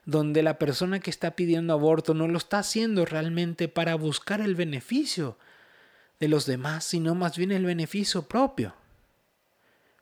donde 0.04 0.42
la 0.42 0.58
persona 0.58 1.00
que 1.00 1.08
está 1.08 1.36
pidiendo 1.36 1.72
aborto 1.72 2.12
no 2.12 2.28
lo 2.28 2.36
está 2.36 2.58
haciendo 2.58 3.06
realmente 3.06 3.66
para 3.66 3.94
buscar 3.94 4.42
el 4.42 4.54
beneficio 4.54 5.38
de 6.20 6.28
los 6.28 6.44
demás, 6.44 6.84
sino 6.84 7.14
más 7.14 7.38
bien 7.38 7.50
el 7.50 7.64
beneficio 7.64 8.28
propio, 8.28 8.74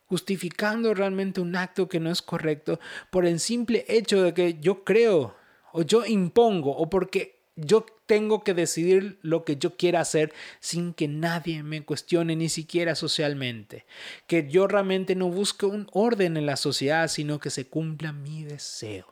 justificando 0.06 0.94
realmente 0.94 1.40
un 1.40 1.54
acto 1.54 1.88
que 1.88 2.00
no 2.00 2.10
es 2.10 2.22
correcto 2.22 2.80
por 3.12 3.24
el 3.24 3.38
simple 3.38 3.84
hecho 3.86 4.20
de 4.20 4.34
que 4.34 4.58
yo 4.58 4.82
creo 4.82 5.36
o 5.72 5.82
yo 5.82 6.04
impongo 6.04 6.76
o 6.76 6.90
porque 6.90 7.33
yo 7.56 7.86
tengo 8.06 8.42
que 8.42 8.54
decidir 8.54 9.18
lo 9.22 9.44
que 9.44 9.56
yo 9.56 9.76
quiera 9.76 10.00
hacer 10.00 10.32
sin 10.60 10.92
que 10.92 11.08
nadie 11.08 11.62
me 11.62 11.84
cuestione, 11.84 12.36
ni 12.36 12.48
siquiera 12.48 12.94
socialmente. 12.94 13.84
Que 14.26 14.48
yo 14.48 14.66
realmente 14.66 15.14
no 15.14 15.28
busque 15.28 15.66
un 15.66 15.88
orden 15.92 16.36
en 16.36 16.46
la 16.46 16.56
sociedad, 16.56 17.08
sino 17.08 17.38
que 17.38 17.50
se 17.50 17.66
cumpla 17.66 18.12
mi 18.12 18.44
deseo. 18.44 19.06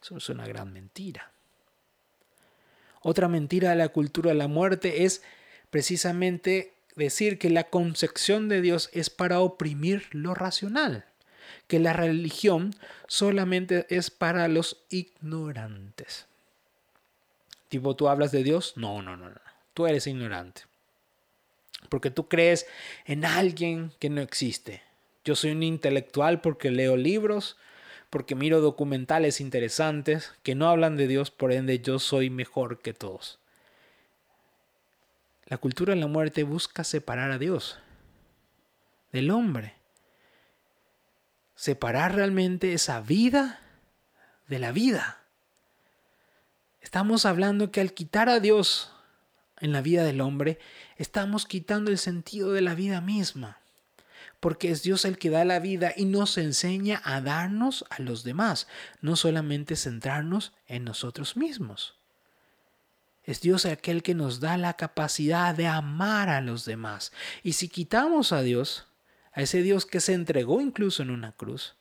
Eso 0.00 0.16
es 0.16 0.28
una 0.28 0.46
gran 0.46 0.72
mentira. 0.72 1.32
Otra 3.02 3.28
mentira 3.28 3.70
de 3.70 3.76
la 3.76 3.88
cultura 3.88 4.30
de 4.30 4.36
la 4.36 4.48
muerte 4.48 5.04
es 5.04 5.22
precisamente 5.70 6.74
decir 6.94 7.38
que 7.38 7.50
la 7.50 7.64
concepción 7.64 8.48
de 8.48 8.60
Dios 8.60 8.90
es 8.92 9.10
para 9.10 9.40
oprimir 9.40 10.06
lo 10.12 10.34
racional, 10.34 11.06
que 11.66 11.80
la 11.80 11.92
religión 11.92 12.74
solamente 13.08 13.86
es 13.90 14.10
para 14.10 14.46
los 14.46 14.84
ignorantes. 14.90 16.26
Tipo, 17.72 17.96
tú 17.96 18.10
hablas 18.10 18.32
de 18.32 18.42
Dios. 18.42 18.74
No, 18.76 19.00
no, 19.00 19.16
no, 19.16 19.30
no. 19.30 19.40
Tú 19.72 19.86
eres 19.86 20.06
ignorante. 20.06 20.64
porque 21.88 22.10
tú 22.10 22.28
crees 22.28 22.66
en 23.06 23.24
alguien 23.24 23.92
que 23.98 24.10
no 24.10 24.20
existe. 24.20 24.82
Yo 25.24 25.34
soy 25.36 25.52
un 25.52 25.62
intelectual 25.62 26.42
porque 26.42 26.70
leo 26.70 26.98
libros, 26.98 27.56
porque 28.10 28.34
miro 28.34 28.60
documentales 28.60 29.40
interesantes 29.40 30.34
que 30.42 30.54
no 30.54 30.68
hablan 30.68 30.98
de 30.98 31.06
Dios, 31.06 31.30
por 31.30 31.50
ende 31.50 31.80
yo 31.80 31.98
soy 31.98 32.28
mejor 32.28 32.82
que 32.82 32.92
todos. 32.92 33.38
La 35.46 35.56
cultura 35.56 35.94
de 35.94 36.00
la 36.00 36.08
muerte 36.08 36.42
busca 36.42 36.84
separar 36.84 37.30
a 37.30 37.38
Dios 37.38 37.78
del 39.12 39.30
hombre. 39.30 39.76
Separar 41.54 42.16
realmente 42.16 42.74
esa 42.74 43.00
vida 43.00 43.60
de 44.46 44.58
la 44.58 44.72
vida. 44.72 45.21
Estamos 46.82 47.24
hablando 47.24 47.70
que 47.70 47.80
al 47.80 47.94
quitar 47.94 48.28
a 48.28 48.40
Dios 48.40 48.90
en 49.60 49.72
la 49.72 49.80
vida 49.80 50.02
del 50.02 50.20
hombre, 50.20 50.58
estamos 50.98 51.46
quitando 51.46 51.90
el 51.90 51.98
sentido 51.98 52.52
de 52.52 52.60
la 52.60 52.74
vida 52.74 53.00
misma. 53.00 53.58
Porque 54.40 54.72
es 54.72 54.82
Dios 54.82 55.04
el 55.04 55.18
que 55.18 55.30
da 55.30 55.44
la 55.44 55.60
vida 55.60 55.94
y 55.96 56.04
nos 56.04 56.36
enseña 56.36 57.00
a 57.04 57.20
darnos 57.20 57.84
a 57.90 58.02
los 58.02 58.24
demás, 58.24 58.66
no 59.00 59.14
solamente 59.14 59.76
centrarnos 59.76 60.52
en 60.66 60.82
nosotros 60.84 61.36
mismos. 61.36 61.94
Es 63.22 63.40
Dios 63.40 63.66
aquel 63.66 64.02
que 64.02 64.16
nos 64.16 64.40
da 64.40 64.56
la 64.56 64.74
capacidad 64.74 65.54
de 65.54 65.68
amar 65.68 66.28
a 66.28 66.40
los 66.40 66.64
demás. 66.64 67.12
Y 67.44 67.52
si 67.52 67.68
quitamos 67.68 68.32
a 68.32 68.42
Dios, 68.42 68.88
a 69.32 69.42
ese 69.42 69.62
Dios 69.62 69.86
que 69.86 70.00
se 70.00 70.14
entregó 70.14 70.60
incluso 70.60 71.04
en 71.04 71.10
una 71.10 71.30
cruz, 71.30 71.76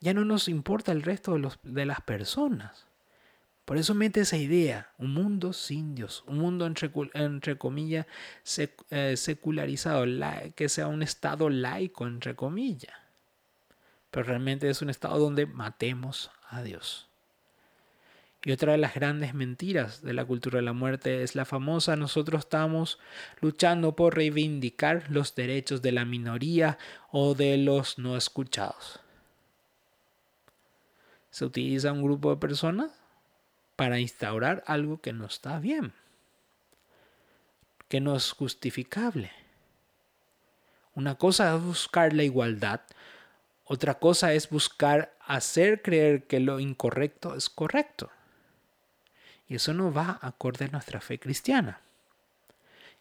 ya 0.00 0.12
no 0.12 0.26
nos 0.26 0.48
importa 0.48 0.92
el 0.92 1.02
resto 1.02 1.32
de, 1.32 1.38
los, 1.38 1.58
de 1.62 1.86
las 1.86 2.02
personas. 2.02 2.84
Por 3.64 3.78
eso 3.78 3.94
mete 3.94 4.20
esa 4.20 4.36
idea, 4.36 4.90
un 4.98 5.14
mundo 5.14 5.54
sin 5.54 5.94
Dios, 5.94 6.22
un 6.26 6.38
mundo 6.38 6.66
entre, 6.66 7.56
comillas 7.56 8.06
eh, 8.90 9.16
secularizado, 9.16 10.04
que 10.54 10.68
sea 10.68 10.88
un 10.88 11.02
estado 11.02 11.48
laico, 11.48 12.06
entre 12.06 12.36
comillas. 12.36 12.94
Pero 14.10 14.26
realmente 14.26 14.68
es 14.68 14.82
un 14.82 14.90
estado 14.90 15.18
donde 15.18 15.46
matemos 15.46 16.30
a 16.50 16.62
Dios. 16.62 17.08
Y 18.46 18.52
otra 18.52 18.72
de 18.72 18.78
las 18.78 18.94
grandes 18.94 19.32
mentiras 19.32 20.02
de 20.02 20.12
la 20.12 20.26
cultura 20.26 20.58
de 20.58 20.62
la 20.62 20.74
muerte 20.74 21.22
es 21.22 21.34
la 21.34 21.46
famosa 21.46 21.96
nosotros 21.96 22.40
estamos 22.40 22.98
luchando 23.40 23.96
por 23.96 24.14
reivindicar 24.14 25.10
los 25.10 25.34
derechos 25.34 25.80
de 25.80 25.92
la 25.92 26.04
minoría 26.04 26.76
o 27.10 27.34
de 27.34 27.56
los 27.56 27.98
no 27.98 28.18
escuchados. 28.18 29.00
Se 31.30 31.46
utiliza 31.46 31.90
un 31.90 32.02
grupo 32.02 32.28
de 32.28 32.36
personas 32.36 32.92
para 33.76 33.98
instaurar 33.98 34.62
algo 34.66 35.00
que 35.00 35.12
no 35.12 35.26
está 35.26 35.58
bien, 35.58 35.92
que 37.88 38.00
no 38.00 38.16
es 38.16 38.32
justificable. 38.32 39.30
Una 40.94 41.16
cosa 41.16 41.54
es 41.54 41.62
buscar 41.62 42.12
la 42.12 42.22
igualdad, 42.22 42.80
otra 43.64 43.94
cosa 43.94 44.32
es 44.32 44.48
buscar 44.50 45.16
hacer 45.26 45.82
creer 45.82 46.24
que 46.24 46.38
lo 46.38 46.60
incorrecto 46.60 47.34
es 47.34 47.48
correcto. 47.48 48.10
Y 49.48 49.56
eso 49.56 49.74
no 49.74 49.92
va 49.92 50.18
acorde 50.22 50.66
a 50.66 50.68
nuestra 50.68 51.00
fe 51.00 51.18
cristiana. 51.18 51.80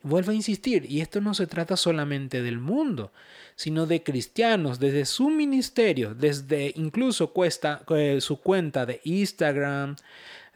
Vuelvo 0.02 0.32
a 0.32 0.36
insistir, 0.36 0.86
y 0.90 1.00
esto 1.00 1.22
no 1.22 1.34
se 1.34 1.48
trata 1.48 1.78
solamente 1.78 2.42
del 2.42 2.60
mundo, 2.60 3.14
sino 3.56 3.86
de 3.86 4.04
cristianos, 4.04 4.78
desde 4.78 5.06
su 5.06 5.30
ministerio, 5.30 6.14
desde 6.14 6.74
incluso 6.76 7.32
cuesta, 7.32 7.84
eh, 7.90 8.20
su 8.20 8.42
cuenta 8.42 8.86
de 8.86 9.00
Instagram, 9.06 9.96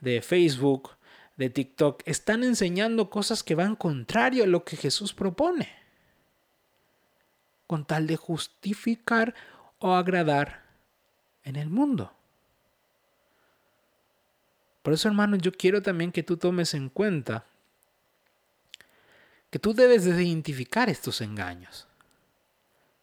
de 0.01 0.21
Facebook, 0.21 0.91
de 1.35 1.49
TikTok, 1.49 2.01
están 2.05 2.43
enseñando 2.43 3.09
cosas 3.09 3.43
que 3.43 3.55
van 3.55 3.75
contrario 3.75 4.43
a 4.43 4.47
lo 4.47 4.63
que 4.63 4.75
Jesús 4.75 5.13
propone, 5.13 5.69
con 7.67 7.85
tal 7.85 8.07
de 8.07 8.17
justificar 8.17 9.35
o 9.79 9.93
agradar 9.93 10.63
en 11.43 11.55
el 11.55 11.69
mundo. 11.69 12.13
Por 14.81 14.93
eso, 14.93 15.07
hermano, 15.07 15.35
yo 15.35 15.51
quiero 15.51 15.81
también 15.81 16.11
que 16.11 16.23
tú 16.23 16.37
tomes 16.37 16.73
en 16.73 16.89
cuenta 16.89 17.45
que 19.49 19.59
tú 19.59 19.73
debes 19.73 20.05
de 20.05 20.23
identificar 20.23 20.89
estos 20.89 21.21
engaños, 21.21 21.87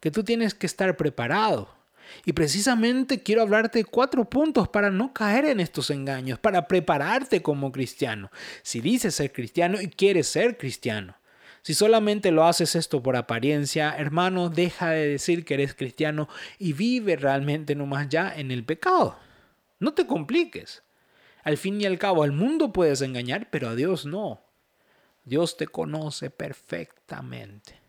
que 0.00 0.10
tú 0.10 0.24
tienes 0.24 0.54
que 0.54 0.66
estar 0.66 0.96
preparado 0.96 1.74
y 2.25 2.33
precisamente 2.33 3.23
quiero 3.23 3.43
hablarte 3.43 3.81
de 3.81 3.85
cuatro 3.85 4.25
puntos 4.25 4.69
para 4.69 4.90
no 4.90 5.12
caer 5.12 5.47
en 5.47 5.61
estos 5.61 5.90
engaños, 5.90 6.38
para 6.38 6.67
prepararte 6.67 7.43
como 7.43 7.73
cristiano. 7.73 8.31
Si 8.62 8.81
dices 8.81 9.14
ser 9.14 9.33
cristiano 9.33 9.81
y 9.81 9.88
quieres 9.88 10.27
ser 10.27 10.57
cristiano. 10.57 11.17
Si 11.62 11.73
solamente 11.73 12.31
lo 12.31 12.45
haces 12.45 12.77
esto 12.77 13.03
por 13.03 13.17
apariencia, 13.17 13.95
hermano, 13.97 14.51
deja 14.51 14.90
de 14.90 15.09
decir 15.09 15.47
que 15.47 15.55
eres 15.55 15.75
cristiano 15.75 16.29
y 16.59 16.75
vive 16.75 17.17
realmente 17.17 17.75
nomás 17.75 18.09
ya 18.11 18.35
en 18.37 18.51
el 18.51 18.64
pecado. 18.64 19.19
No 19.79 19.95
te 19.95 20.07
compliques. 20.07 20.83
Al 21.43 21.57
fin 21.57 21.81
y 21.81 21.87
al 21.87 21.99
cabo, 21.99 22.23
al 22.23 22.33
mundo 22.33 22.73
puedes 22.73 23.01
engañar, 23.01 23.49
pero 23.51 23.69
a 23.69 23.75
Dios 23.75 24.05
no. 24.05 24.43
Dios 25.25 25.57
te 25.57 25.67
conoce 25.67 26.29
perfectamente. 26.29 27.84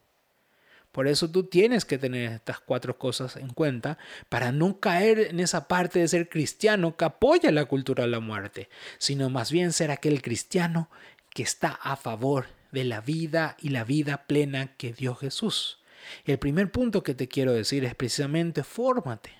Por 0.95 1.09
eso 1.09 1.29
tú 1.29 1.43
tienes 1.43 1.83
que 1.83 1.97
tener 1.97 2.31
estas 2.31 2.61
cuatro 2.61 2.97
cosas 2.97 3.35
en 3.35 3.49
cuenta 3.49 3.97
para 4.29 4.53
no 4.53 4.79
caer 4.79 5.19
en 5.19 5.41
esa 5.41 5.67
parte 5.67 5.99
de 5.99 6.07
ser 6.07 6.29
cristiano 6.29 6.95
que 6.95 7.03
apoya 7.03 7.51
la 7.51 7.65
cultura 7.65 8.05
de 8.05 8.11
la 8.11 8.21
muerte, 8.21 8.69
sino 8.97 9.29
más 9.29 9.51
bien 9.51 9.73
ser 9.73 9.91
aquel 9.91 10.21
cristiano 10.21 10.89
que 11.31 11.43
está 11.43 11.77
a 11.81 11.97
favor 11.97 12.45
de 12.71 12.85
la 12.85 13.01
vida 13.01 13.57
y 13.59 13.71
la 13.71 13.83
vida 13.83 14.23
plena 14.25 14.77
que 14.77 14.93
dio 14.93 15.15
Jesús. 15.15 15.79
El 16.23 16.39
primer 16.39 16.71
punto 16.71 17.03
que 17.03 17.13
te 17.13 17.27
quiero 17.27 17.51
decir 17.51 17.83
es 17.83 17.93
precisamente 17.93 18.63
fórmate. 18.63 19.31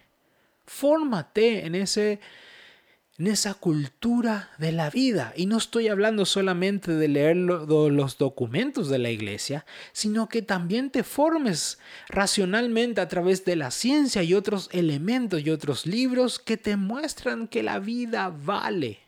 Fórmate 0.65 1.65
en 1.65 1.75
ese 1.75 2.19
en 3.17 3.27
esa 3.27 3.53
cultura 3.53 4.49
de 4.57 4.71
la 4.71 4.89
vida. 4.89 5.33
Y 5.35 5.45
no 5.45 5.57
estoy 5.57 5.87
hablando 5.87 6.25
solamente 6.25 6.91
de 6.91 7.07
leer 7.07 7.37
los 7.37 8.17
documentos 8.17 8.89
de 8.89 8.99
la 8.99 9.09
iglesia, 9.09 9.65
sino 9.93 10.27
que 10.27 10.41
también 10.41 10.89
te 10.89 11.03
formes 11.03 11.79
racionalmente 12.09 12.99
a 12.99 13.07
través 13.07 13.45
de 13.45 13.55
la 13.55 13.71
ciencia 13.71 14.21
y 14.23 14.33
otros 14.33 14.69
elementos 14.73 15.41
y 15.41 15.49
otros 15.49 15.85
libros 15.85 16.39
que 16.39 16.57
te 16.57 16.75
muestran 16.75 17.47
que 17.47 17.63
la 17.63 17.79
vida 17.79 18.29
vale. 18.29 18.99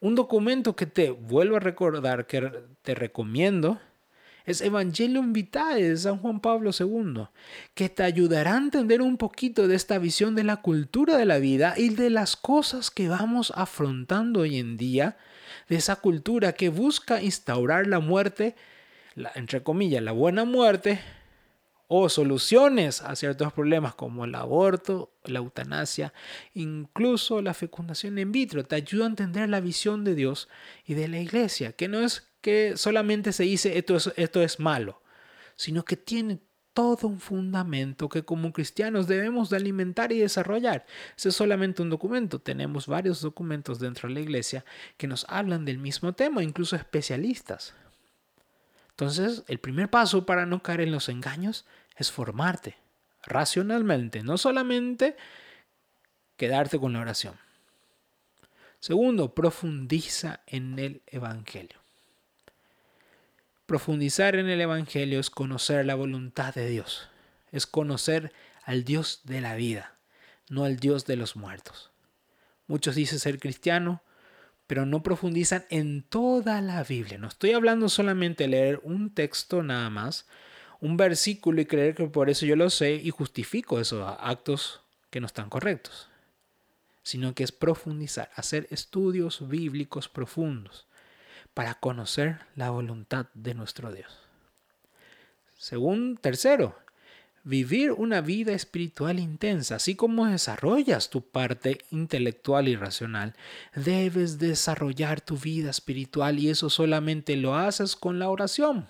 Un 0.00 0.14
documento 0.14 0.76
que 0.76 0.84
te 0.84 1.10
vuelvo 1.10 1.56
a 1.56 1.60
recordar, 1.60 2.26
que 2.26 2.52
te 2.82 2.94
recomiendo, 2.94 3.80
es 4.44 4.60
Evangelium 4.60 5.32
Vitae 5.32 5.82
de 5.82 5.96
San 5.96 6.18
Juan 6.18 6.40
Pablo 6.40 6.70
II, 6.78 7.26
que 7.74 7.88
te 7.88 8.02
ayudará 8.02 8.54
a 8.54 8.58
entender 8.58 9.00
un 9.00 9.16
poquito 9.16 9.68
de 9.68 9.74
esta 9.74 9.98
visión 9.98 10.34
de 10.34 10.44
la 10.44 10.56
cultura 10.56 11.16
de 11.16 11.24
la 11.24 11.38
vida 11.38 11.74
y 11.76 11.90
de 11.90 12.10
las 12.10 12.36
cosas 12.36 12.90
que 12.90 13.08
vamos 13.08 13.52
afrontando 13.56 14.40
hoy 14.40 14.58
en 14.58 14.76
día, 14.76 15.16
de 15.68 15.76
esa 15.76 15.96
cultura 15.96 16.52
que 16.52 16.68
busca 16.68 17.22
instaurar 17.22 17.86
la 17.86 18.00
muerte, 18.00 18.54
entre 19.34 19.62
comillas, 19.62 20.02
la 20.02 20.12
buena 20.12 20.44
muerte, 20.44 21.00
o 21.86 22.08
soluciones 22.08 23.02
a 23.02 23.14
ciertos 23.14 23.52
problemas 23.52 23.94
como 23.94 24.24
el 24.24 24.34
aborto, 24.34 25.12
la 25.24 25.38
eutanasia, 25.38 26.12
incluso 26.54 27.42
la 27.42 27.54
fecundación 27.54 28.18
in 28.18 28.32
vitro. 28.32 28.64
Te 28.64 28.76
ayuda 28.76 29.04
a 29.04 29.08
entender 29.08 29.48
la 29.48 29.60
visión 29.60 30.02
de 30.02 30.14
Dios 30.14 30.48
y 30.86 30.94
de 30.94 31.08
la 31.08 31.20
iglesia, 31.20 31.72
que 31.72 31.88
no 31.88 32.00
es 32.00 32.33
que 32.44 32.76
solamente 32.76 33.32
se 33.32 33.44
dice 33.44 33.78
esto 33.78 33.96
es, 33.96 34.12
esto 34.16 34.42
es 34.42 34.60
malo, 34.60 35.00
sino 35.56 35.82
que 35.82 35.96
tiene 35.96 36.40
todo 36.74 37.08
un 37.08 37.18
fundamento 37.18 38.10
que 38.10 38.22
como 38.22 38.52
cristianos 38.52 39.06
debemos 39.06 39.48
de 39.48 39.56
alimentar 39.56 40.12
y 40.12 40.18
desarrollar. 40.18 40.84
Ese 41.16 41.30
es 41.30 41.36
solamente 41.36 41.80
un 41.80 41.88
documento. 41.88 42.42
Tenemos 42.42 42.86
varios 42.86 43.22
documentos 43.22 43.78
dentro 43.78 44.10
de 44.10 44.16
la 44.16 44.20
iglesia 44.20 44.62
que 44.98 45.06
nos 45.06 45.24
hablan 45.30 45.64
del 45.64 45.78
mismo 45.78 46.12
tema, 46.12 46.42
incluso 46.42 46.76
especialistas. 46.76 47.72
Entonces, 48.90 49.42
el 49.48 49.58
primer 49.58 49.88
paso 49.88 50.26
para 50.26 50.44
no 50.44 50.62
caer 50.62 50.82
en 50.82 50.92
los 50.92 51.08
engaños 51.08 51.64
es 51.96 52.12
formarte 52.12 52.76
racionalmente, 53.22 54.22
no 54.22 54.36
solamente 54.36 55.16
quedarte 56.36 56.78
con 56.78 56.92
la 56.92 57.00
oración. 57.00 57.36
Segundo, 58.80 59.34
profundiza 59.34 60.40
en 60.46 60.78
el 60.78 61.00
Evangelio. 61.06 61.83
Profundizar 63.66 64.36
en 64.36 64.50
el 64.50 64.60
Evangelio 64.60 65.18
es 65.18 65.30
conocer 65.30 65.86
la 65.86 65.94
voluntad 65.94 66.54
de 66.54 66.68
Dios, 66.68 67.08
es 67.50 67.66
conocer 67.66 68.30
al 68.62 68.84
Dios 68.84 69.22
de 69.24 69.40
la 69.40 69.54
vida, 69.54 69.96
no 70.50 70.64
al 70.64 70.76
Dios 70.76 71.06
de 71.06 71.16
los 71.16 71.34
muertos. 71.34 71.90
Muchos 72.66 72.94
dicen 72.94 73.18
ser 73.18 73.38
cristiano, 73.38 74.02
pero 74.66 74.84
no 74.84 75.02
profundizan 75.02 75.64
en 75.70 76.02
toda 76.02 76.60
la 76.60 76.84
Biblia. 76.84 77.16
No 77.16 77.28
estoy 77.28 77.52
hablando 77.52 77.88
solamente 77.88 78.44
de 78.44 78.48
leer 78.48 78.80
un 78.82 79.14
texto 79.14 79.62
nada 79.62 79.88
más, 79.88 80.26
un 80.80 80.98
versículo 80.98 81.62
y 81.62 81.66
creer 81.66 81.94
que 81.94 82.04
por 82.04 82.28
eso 82.28 82.44
yo 82.44 82.56
lo 82.56 82.68
sé 82.68 82.96
y 82.96 83.08
justifico 83.08 83.80
esos 83.80 84.14
actos 84.20 84.82
que 85.08 85.20
no 85.20 85.26
están 85.26 85.48
correctos, 85.48 86.10
sino 87.02 87.34
que 87.34 87.44
es 87.44 87.52
profundizar, 87.52 88.30
hacer 88.34 88.66
estudios 88.70 89.48
bíblicos 89.48 90.10
profundos 90.10 90.86
para 91.54 91.74
conocer 91.74 92.40
la 92.56 92.70
voluntad 92.70 93.26
de 93.34 93.54
nuestro 93.54 93.92
Dios. 93.92 94.12
Según 95.56 96.18
tercero, 96.18 96.76
vivir 97.44 97.92
una 97.92 98.20
vida 98.20 98.52
espiritual 98.52 99.20
intensa, 99.20 99.76
así 99.76 99.94
como 99.94 100.26
desarrollas 100.26 101.10
tu 101.10 101.22
parte 101.22 101.78
intelectual 101.90 102.68
y 102.68 102.76
racional, 102.76 103.34
debes 103.74 104.38
desarrollar 104.38 105.20
tu 105.20 105.36
vida 105.36 105.70
espiritual 105.70 106.38
y 106.38 106.48
eso 106.50 106.70
solamente 106.70 107.36
lo 107.36 107.54
haces 107.54 107.96
con 107.96 108.18
la 108.18 108.28
oración. 108.28 108.88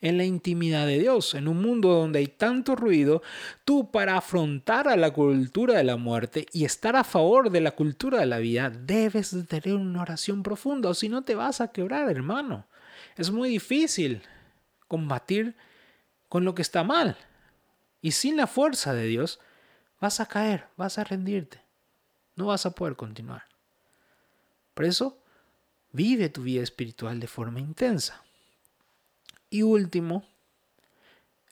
En 0.00 0.18
la 0.18 0.24
intimidad 0.24 0.86
de 0.86 0.98
Dios, 0.98 1.34
en 1.34 1.48
un 1.48 1.62
mundo 1.62 1.88
donde 1.88 2.18
hay 2.18 2.26
tanto 2.26 2.76
ruido, 2.76 3.22
tú 3.64 3.90
para 3.90 4.16
afrontar 4.16 4.88
a 4.88 4.96
la 4.96 5.10
cultura 5.10 5.74
de 5.74 5.84
la 5.84 5.96
muerte 5.96 6.46
y 6.52 6.64
estar 6.64 6.96
a 6.96 7.04
favor 7.04 7.50
de 7.50 7.62
la 7.62 7.70
cultura 7.70 8.20
de 8.20 8.26
la 8.26 8.38
vida, 8.38 8.70
debes 8.70 9.34
de 9.34 9.44
tener 9.44 9.74
una 9.74 10.02
oración 10.02 10.42
profunda, 10.42 10.90
o 10.90 10.94
si 10.94 11.08
no 11.08 11.22
te 11.22 11.34
vas 11.34 11.60
a 11.60 11.72
quebrar, 11.72 12.10
hermano. 12.10 12.66
Es 13.16 13.30
muy 13.30 13.48
difícil 13.48 14.22
combatir 14.86 15.56
con 16.28 16.44
lo 16.44 16.54
que 16.54 16.62
está 16.62 16.84
mal. 16.84 17.16
Y 18.02 18.12
sin 18.12 18.36
la 18.36 18.46
fuerza 18.46 18.92
de 18.92 19.06
Dios, 19.06 19.40
vas 20.00 20.20
a 20.20 20.26
caer, 20.26 20.66
vas 20.76 20.98
a 20.98 21.04
rendirte. 21.04 21.62
No 22.34 22.46
vas 22.46 22.66
a 22.66 22.72
poder 22.72 22.96
continuar. 22.96 23.44
Por 24.74 24.84
eso, 24.84 25.18
vive 25.92 26.28
tu 26.28 26.42
vida 26.42 26.62
espiritual 26.62 27.18
de 27.18 27.26
forma 27.26 27.60
intensa. 27.60 28.22
Y 29.50 29.62
último, 29.62 30.26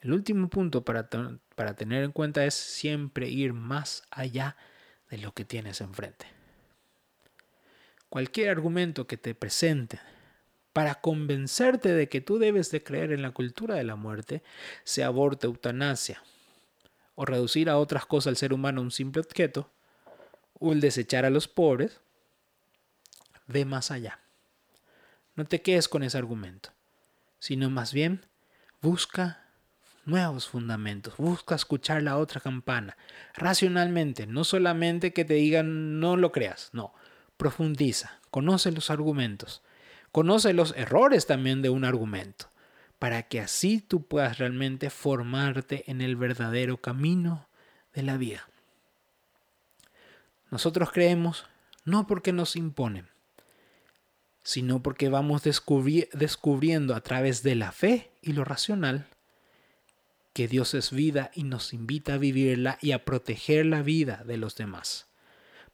el 0.01 0.13
último 0.13 0.49
punto 0.49 0.85
para, 0.85 1.09
para 1.55 1.75
tener 1.75 2.05
en 2.05 2.13
cuenta 2.13 2.45
es 2.45 2.55
siempre 2.55 3.29
ir 3.29 3.53
más 3.53 4.03
allá 4.11 4.57
de 5.11 5.19
lo 5.19 5.33
que 5.33 5.45
tienes 5.45 5.81
enfrente. 5.81 6.27
Cualquier 8.09 8.51
argumento 8.51 9.07
que 9.07 9.17
te 9.17 9.35
presente 9.35 10.01
para 10.75 10.97
convencerte 10.97 11.95
de 11.95 12.09
que 12.09 12.21
tú 12.21 12.39
debes 12.39 12.73
de 12.73 12.83
creer 12.83 13.13
en 13.13 13.23
la 13.23 13.31
cultura 13.31 13.77
de 13.77 13.85
la 13.85 13.95
muerte, 13.95 14.43
se 14.83 15.05
aborte 15.05 15.47
eutanasia, 15.47 16.21
o 17.15 17.25
reducir 17.25 17.71
a 17.71 17.79
otras 17.79 18.07
cosas 18.07 18.33
al 18.33 18.37
ser 18.37 18.53
humano 18.53 18.81
a 18.81 18.85
un 18.85 18.91
simple 18.91 19.23
objeto, 19.23 19.71
o 20.59 20.73
el 20.73 20.81
desechar 20.81 21.25
a 21.25 21.31
los 21.31 21.47
pobres, 21.47 22.01
ve 23.47 23.65
más 23.65 23.93
allá. 23.93 24.19
No 25.37 25.45
te 25.45 25.63
quedes 25.63 25.89
con 25.89 26.03
ese 26.03 26.19
argumento, 26.19 26.71
sino 27.45 27.69
más 27.69 27.93
bien 27.93 28.25
busca 28.81 29.45
nuevos 30.07 30.49
fundamentos, 30.49 31.19
busca 31.19 31.55
escuchar 31.55 32.03
la 32.03 32.17
otra 32.17 32.41
campana, 32.41 32.97
racionalmente, 33.35 34.27
no 34.27 34.45
solamente 34.45 35.13
que 35.13 35.27
te 35.27 35.35
digan 35.35 36.01
no 36.01 36.17
lo 36.17 36.33
creas, 36.33 36.71
no, 36.73 36.95
profundiza, 37.37 38.19
conoce 38.31 38.73
los 38.73 38.89
argumentos, 38.89 39.61
Conoce 40.11 40.55
los 40.55 40.75
errores 40.77 41.27
también 41.27 41.61
de 41.61 41.69
un 41.69 41.85
argumento, 41.85 42.49
para 42.99 43.25
que 43.25 43.41
así 43.41 43.81
tú 43.81 44.07
puedas 44.07 44.39
realmente 44.39 44.89
formarte 44.89 45.91
en 45.91 46.01
el 46.01 46.17
verdadero 46.17 46.79
camino 46.79 47.49
de 47.93 48.05
la 48.05 48.17
vida. 48.17 48.49
Nosotros 50.51 50.93
creemos 50.93 51.47
no 51.85 52.07
porque 52.07 52.33
nos 52.33 52.57
imponen, 52.57 53.09
sino 54.45 54.83
porque 54.83 55.09
vamos 55.09 55.43
descubriendo 55.43 56.95
a 56.95 57.01
través 57.01 57.43
de 57.43 57.55
la 57.55 57.73
fe 57.73 58.13
y 58.21 58.35
lo 58.35 58.45
racional 58.45 59.07
que 60.35 60.49
Dios 60.49 60.75
es 60.75 60.91
vida 60.91 61.31
y 61.35 61.45
nos 61.45 61.73
invita 61.73 62.15
a 62.15 62.19
vivirla 62.19 62.79
y 62.83 62.93
a 62.93 63.05
proteger 63.05 63.67
la 63.67 63.83
vida 63.83 64.23
de 64.27 64.37
los 64.37 64.57
demás. 64.57 65.07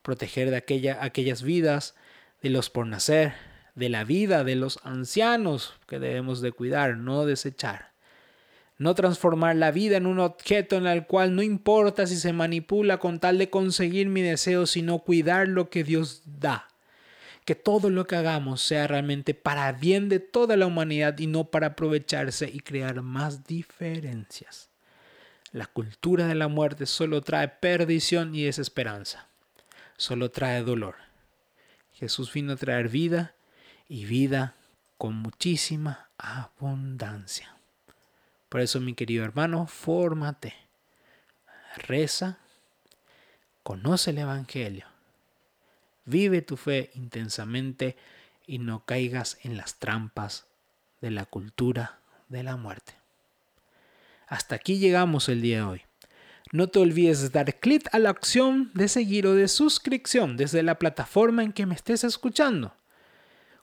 Proteger 0.03 0.51
de 0.51 0.57
aquella, 0.57 1.03
aquellas 1.03 1.43
vidas 1.43 1.97
de 2.43 2.51
los 2.51 2.71
por 2.71 2.87
nacer, 2.87 3.35
de 3.75 3.89
la 3.89 4.05
vida 4.05 4.45
de 4.45 4.55
los 4.55 4.79
ancianos 4.85 5.75
que 5.89 5.99
debemos 5.99 6.41
de 6.41 6.53
cuidar, 6.53 6.97
no 6.97 7.27
desechar. 7.27 7.91
No 8.79 8.95
transformar 8.95 9.57
la 9.57 9.73
vida 9.73 9.97
en 9.97 10.07
un 10.07 10.21
objeto 10.21 10.77
en 10.77 10.87
el 10.87 11.07
cual 11.07 11.35
no 11.35 11.43
importa 11.43 12.07
si 12.07 12.17
se 12.17 12.33
manipula 12.33 12.99
con 12.99 13.19
tal 13.19 13.37
de 13.37 13.51
conseguir 13.51 14.09
mi 14.09 14.23
deseo, 14.23 14.67
sino 14.67 15.01
cuidar 15.01 15.49
lo 15.49 15.71
que 15.71 15.85
Dios 15.85 16.23
da. 16.25 16.70
Que 17.51 17.57
todo 17.57 17.91
lo 17.91 18.07
que 18.07 18.15
hagamos 18.15 18.63
sea 18.63 18.87
realmente 18.87 19.35
para 19.35 19.73
bien 19.73 20.09
de 20.09 20.21
toda 20.21 20.57
la 20.57 20.67
humanidad 20.67 21.19
y 21.19 21.27
no 21.27 21.51
para 21.51 21.67
aprovecharse 21.67 22.49
y 22.49 22.61
crear 22.61 23.03
más 23.03 23.43
diferencias. 23.43 24.71
La 25.51 25.67
cultura 25.67 26.29
de 26.29 26.37
la 26.37 26.47
muerte 26.47 26.87
solo 26.87 27.23
trae 27.23 27.49
perdición 27.49 28.37
y 28.37 28.45
desesperanza. 28.45 29.27
Solo 29.97 30.31
trae 30.31 30.63
dolor. 30.63 30.95
Jesús 31.93 32.33
vino 32.33 32.53
a 32.53 32.57
traer 32.57 32.89
vida 32.89 33.35
y 33.89 34.05
vida 34.05 34.55
con 34.97 35.17
muchísima 35.17 36.09
abundancia. 36.19 37.57
Por 38.49 38.61
eso, 38.61 38.79
mi 38.79 38.95
querido 38.95 39.25
hermano, 39.25 39.67
fórmate, 39.67 40.55
reza, 41.89 42.39
conoce 43.65 44.11
el 44.11 44.19
Evangelio, 44.19 44.87
vive 46.05 46.43
tu 46.43 46.57
fe 46.57 46.91
intensamente 46.95 47.97
y 48.47 48.59
no 48.59 48.85
caigas 48.85 49.39
en 49.43 49.57
las 49.57 49.79
trampas 49.79 50.47
de 51.01 51.11
la 51.11 51.25
cultura 51.25 52.01
de 52.29 52.43
la 52.43 52.57
muerte. 52.57 52.95
Hasta 54.27 54.55
aquí 54.55 54.79
llegamos 54.79 55.29
el 55.29 55.43
día 55.43 55.59
de 55.59 55.63
hoy. 55.63 55.83
No 56.53 56.69
te 56.69 56.81
olvides 56.81 57.21
de 57.21 57.29
dar 57.29 57.61
clic 57.61 57.89
a 57.93 57.99
la 57.99 58.11
opción 58.11 58.73
de 58.75 58.89
seguir 58.89 59.27
o 59.27 59.35
de 59.35 59.47
suscripción 59.47 60.37
desde 60.37 60.63
la 60.63 60.79
plataforma 60.79 61.45
en 61.45 61.53
que 61.53 61.67
me 61.67 61.75
estés 61.75 62.03
escuchando. 62.03 62.75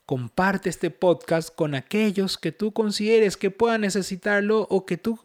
Comparte 0.06 0.70
este 0.70 0.90
podcast 0.90 1.54
con 1.54 1.76
aquellos 1.76 2.38
que 2.38 2.54
tú 2.54 2.72
consideres 2.72 3.36
que 3.36 3.52
puedan 3.52 3.82
necesitarlo 3.82 4.68
o 4.70 4.86
que 4.86 4.98
tu 4.98 5.20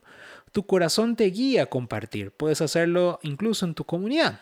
corazón 0.66 1.14
te 1.14 1.26
guía 1.26 1.64
a 1.64 1.66
compartir. 1.66 2.32
Puedes 2.32 2.60
hacerlo 2.60 3.20
incluso 3.22 3.64
en 3.64 3.74
tu 3.74 3.84
comunidad. 3.84 4.40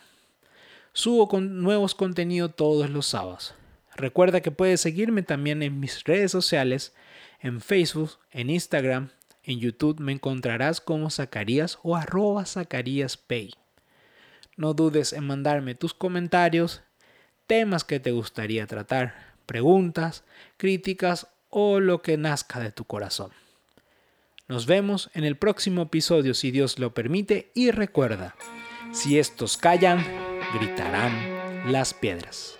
Subo 0.92 1.28
con 1.28 1.62
nuevos 1.62 1.94
contenidos 1.94 2.54
todos 2.56 2.90
los 2.90 3.06
sábados. 3.06 3.54
Recuerda 3.94 4.40
que 4.40 4.50
puedes 4.50 4.80
seguirme 4.80 5.22
también 5.22 5.62
en 5.62 5.78
mis 5.78 6.04
redes 6.04 6.32
sociales, 6.32 6.94
en 7.40 7.60
Facebook, 7.60 8.18
en 8.30 8.50
Instagram, 8.50 9.10
en 9.42 9.58
YouTube 9.58 10.00
me 10.00 10.12
encontrarás 10.12 10.80
como 10.80 11.10
Zacarías 11.10 11.78
o 11.82 11.96
arroba 11.96 12.44
Zacarías 12.44 13.16
Pay. 13.16 13.54
No 14.56 14.74
dudes 14.74 15.12
en 15.12 15.26
mandarme 15.26 15.74
tus 15.74 15.94
comentarios, 15.94 16.82
temas 17.46 17.84
que 17.84 18.00
te 18.00 18.12
gustaría 18.12 18.66
tratar 18.66 19.34
preguntas, 19.46 20.24
críticas 20.56 21.28
o 21.48 21.80
lo 21.80 22.02
que 22.02 22.16
nazca 22.16 22.60
de 22.60 22.70
tu 22.70 22.84
corazón. 22.84 23.32
Nos 24.46 24.66
vemos 24.66 25.10
en 25.14 25.24
el 25.24 25.36
próximo 25.36 25.82
episodio 25.82 26.34
si 26.34 26.50
Dios 26.50 26.78
lo 26.78 26.92
permite 26.92 27.50
y 27.54 27.70
recuerda, 27.70 28.34
si 28.92 29.18
estos 29.18 29.56
callan, 29.56 30.04
gritarán 30.54 31.72
las 31.72 31.94
piedras. 31.94 32.59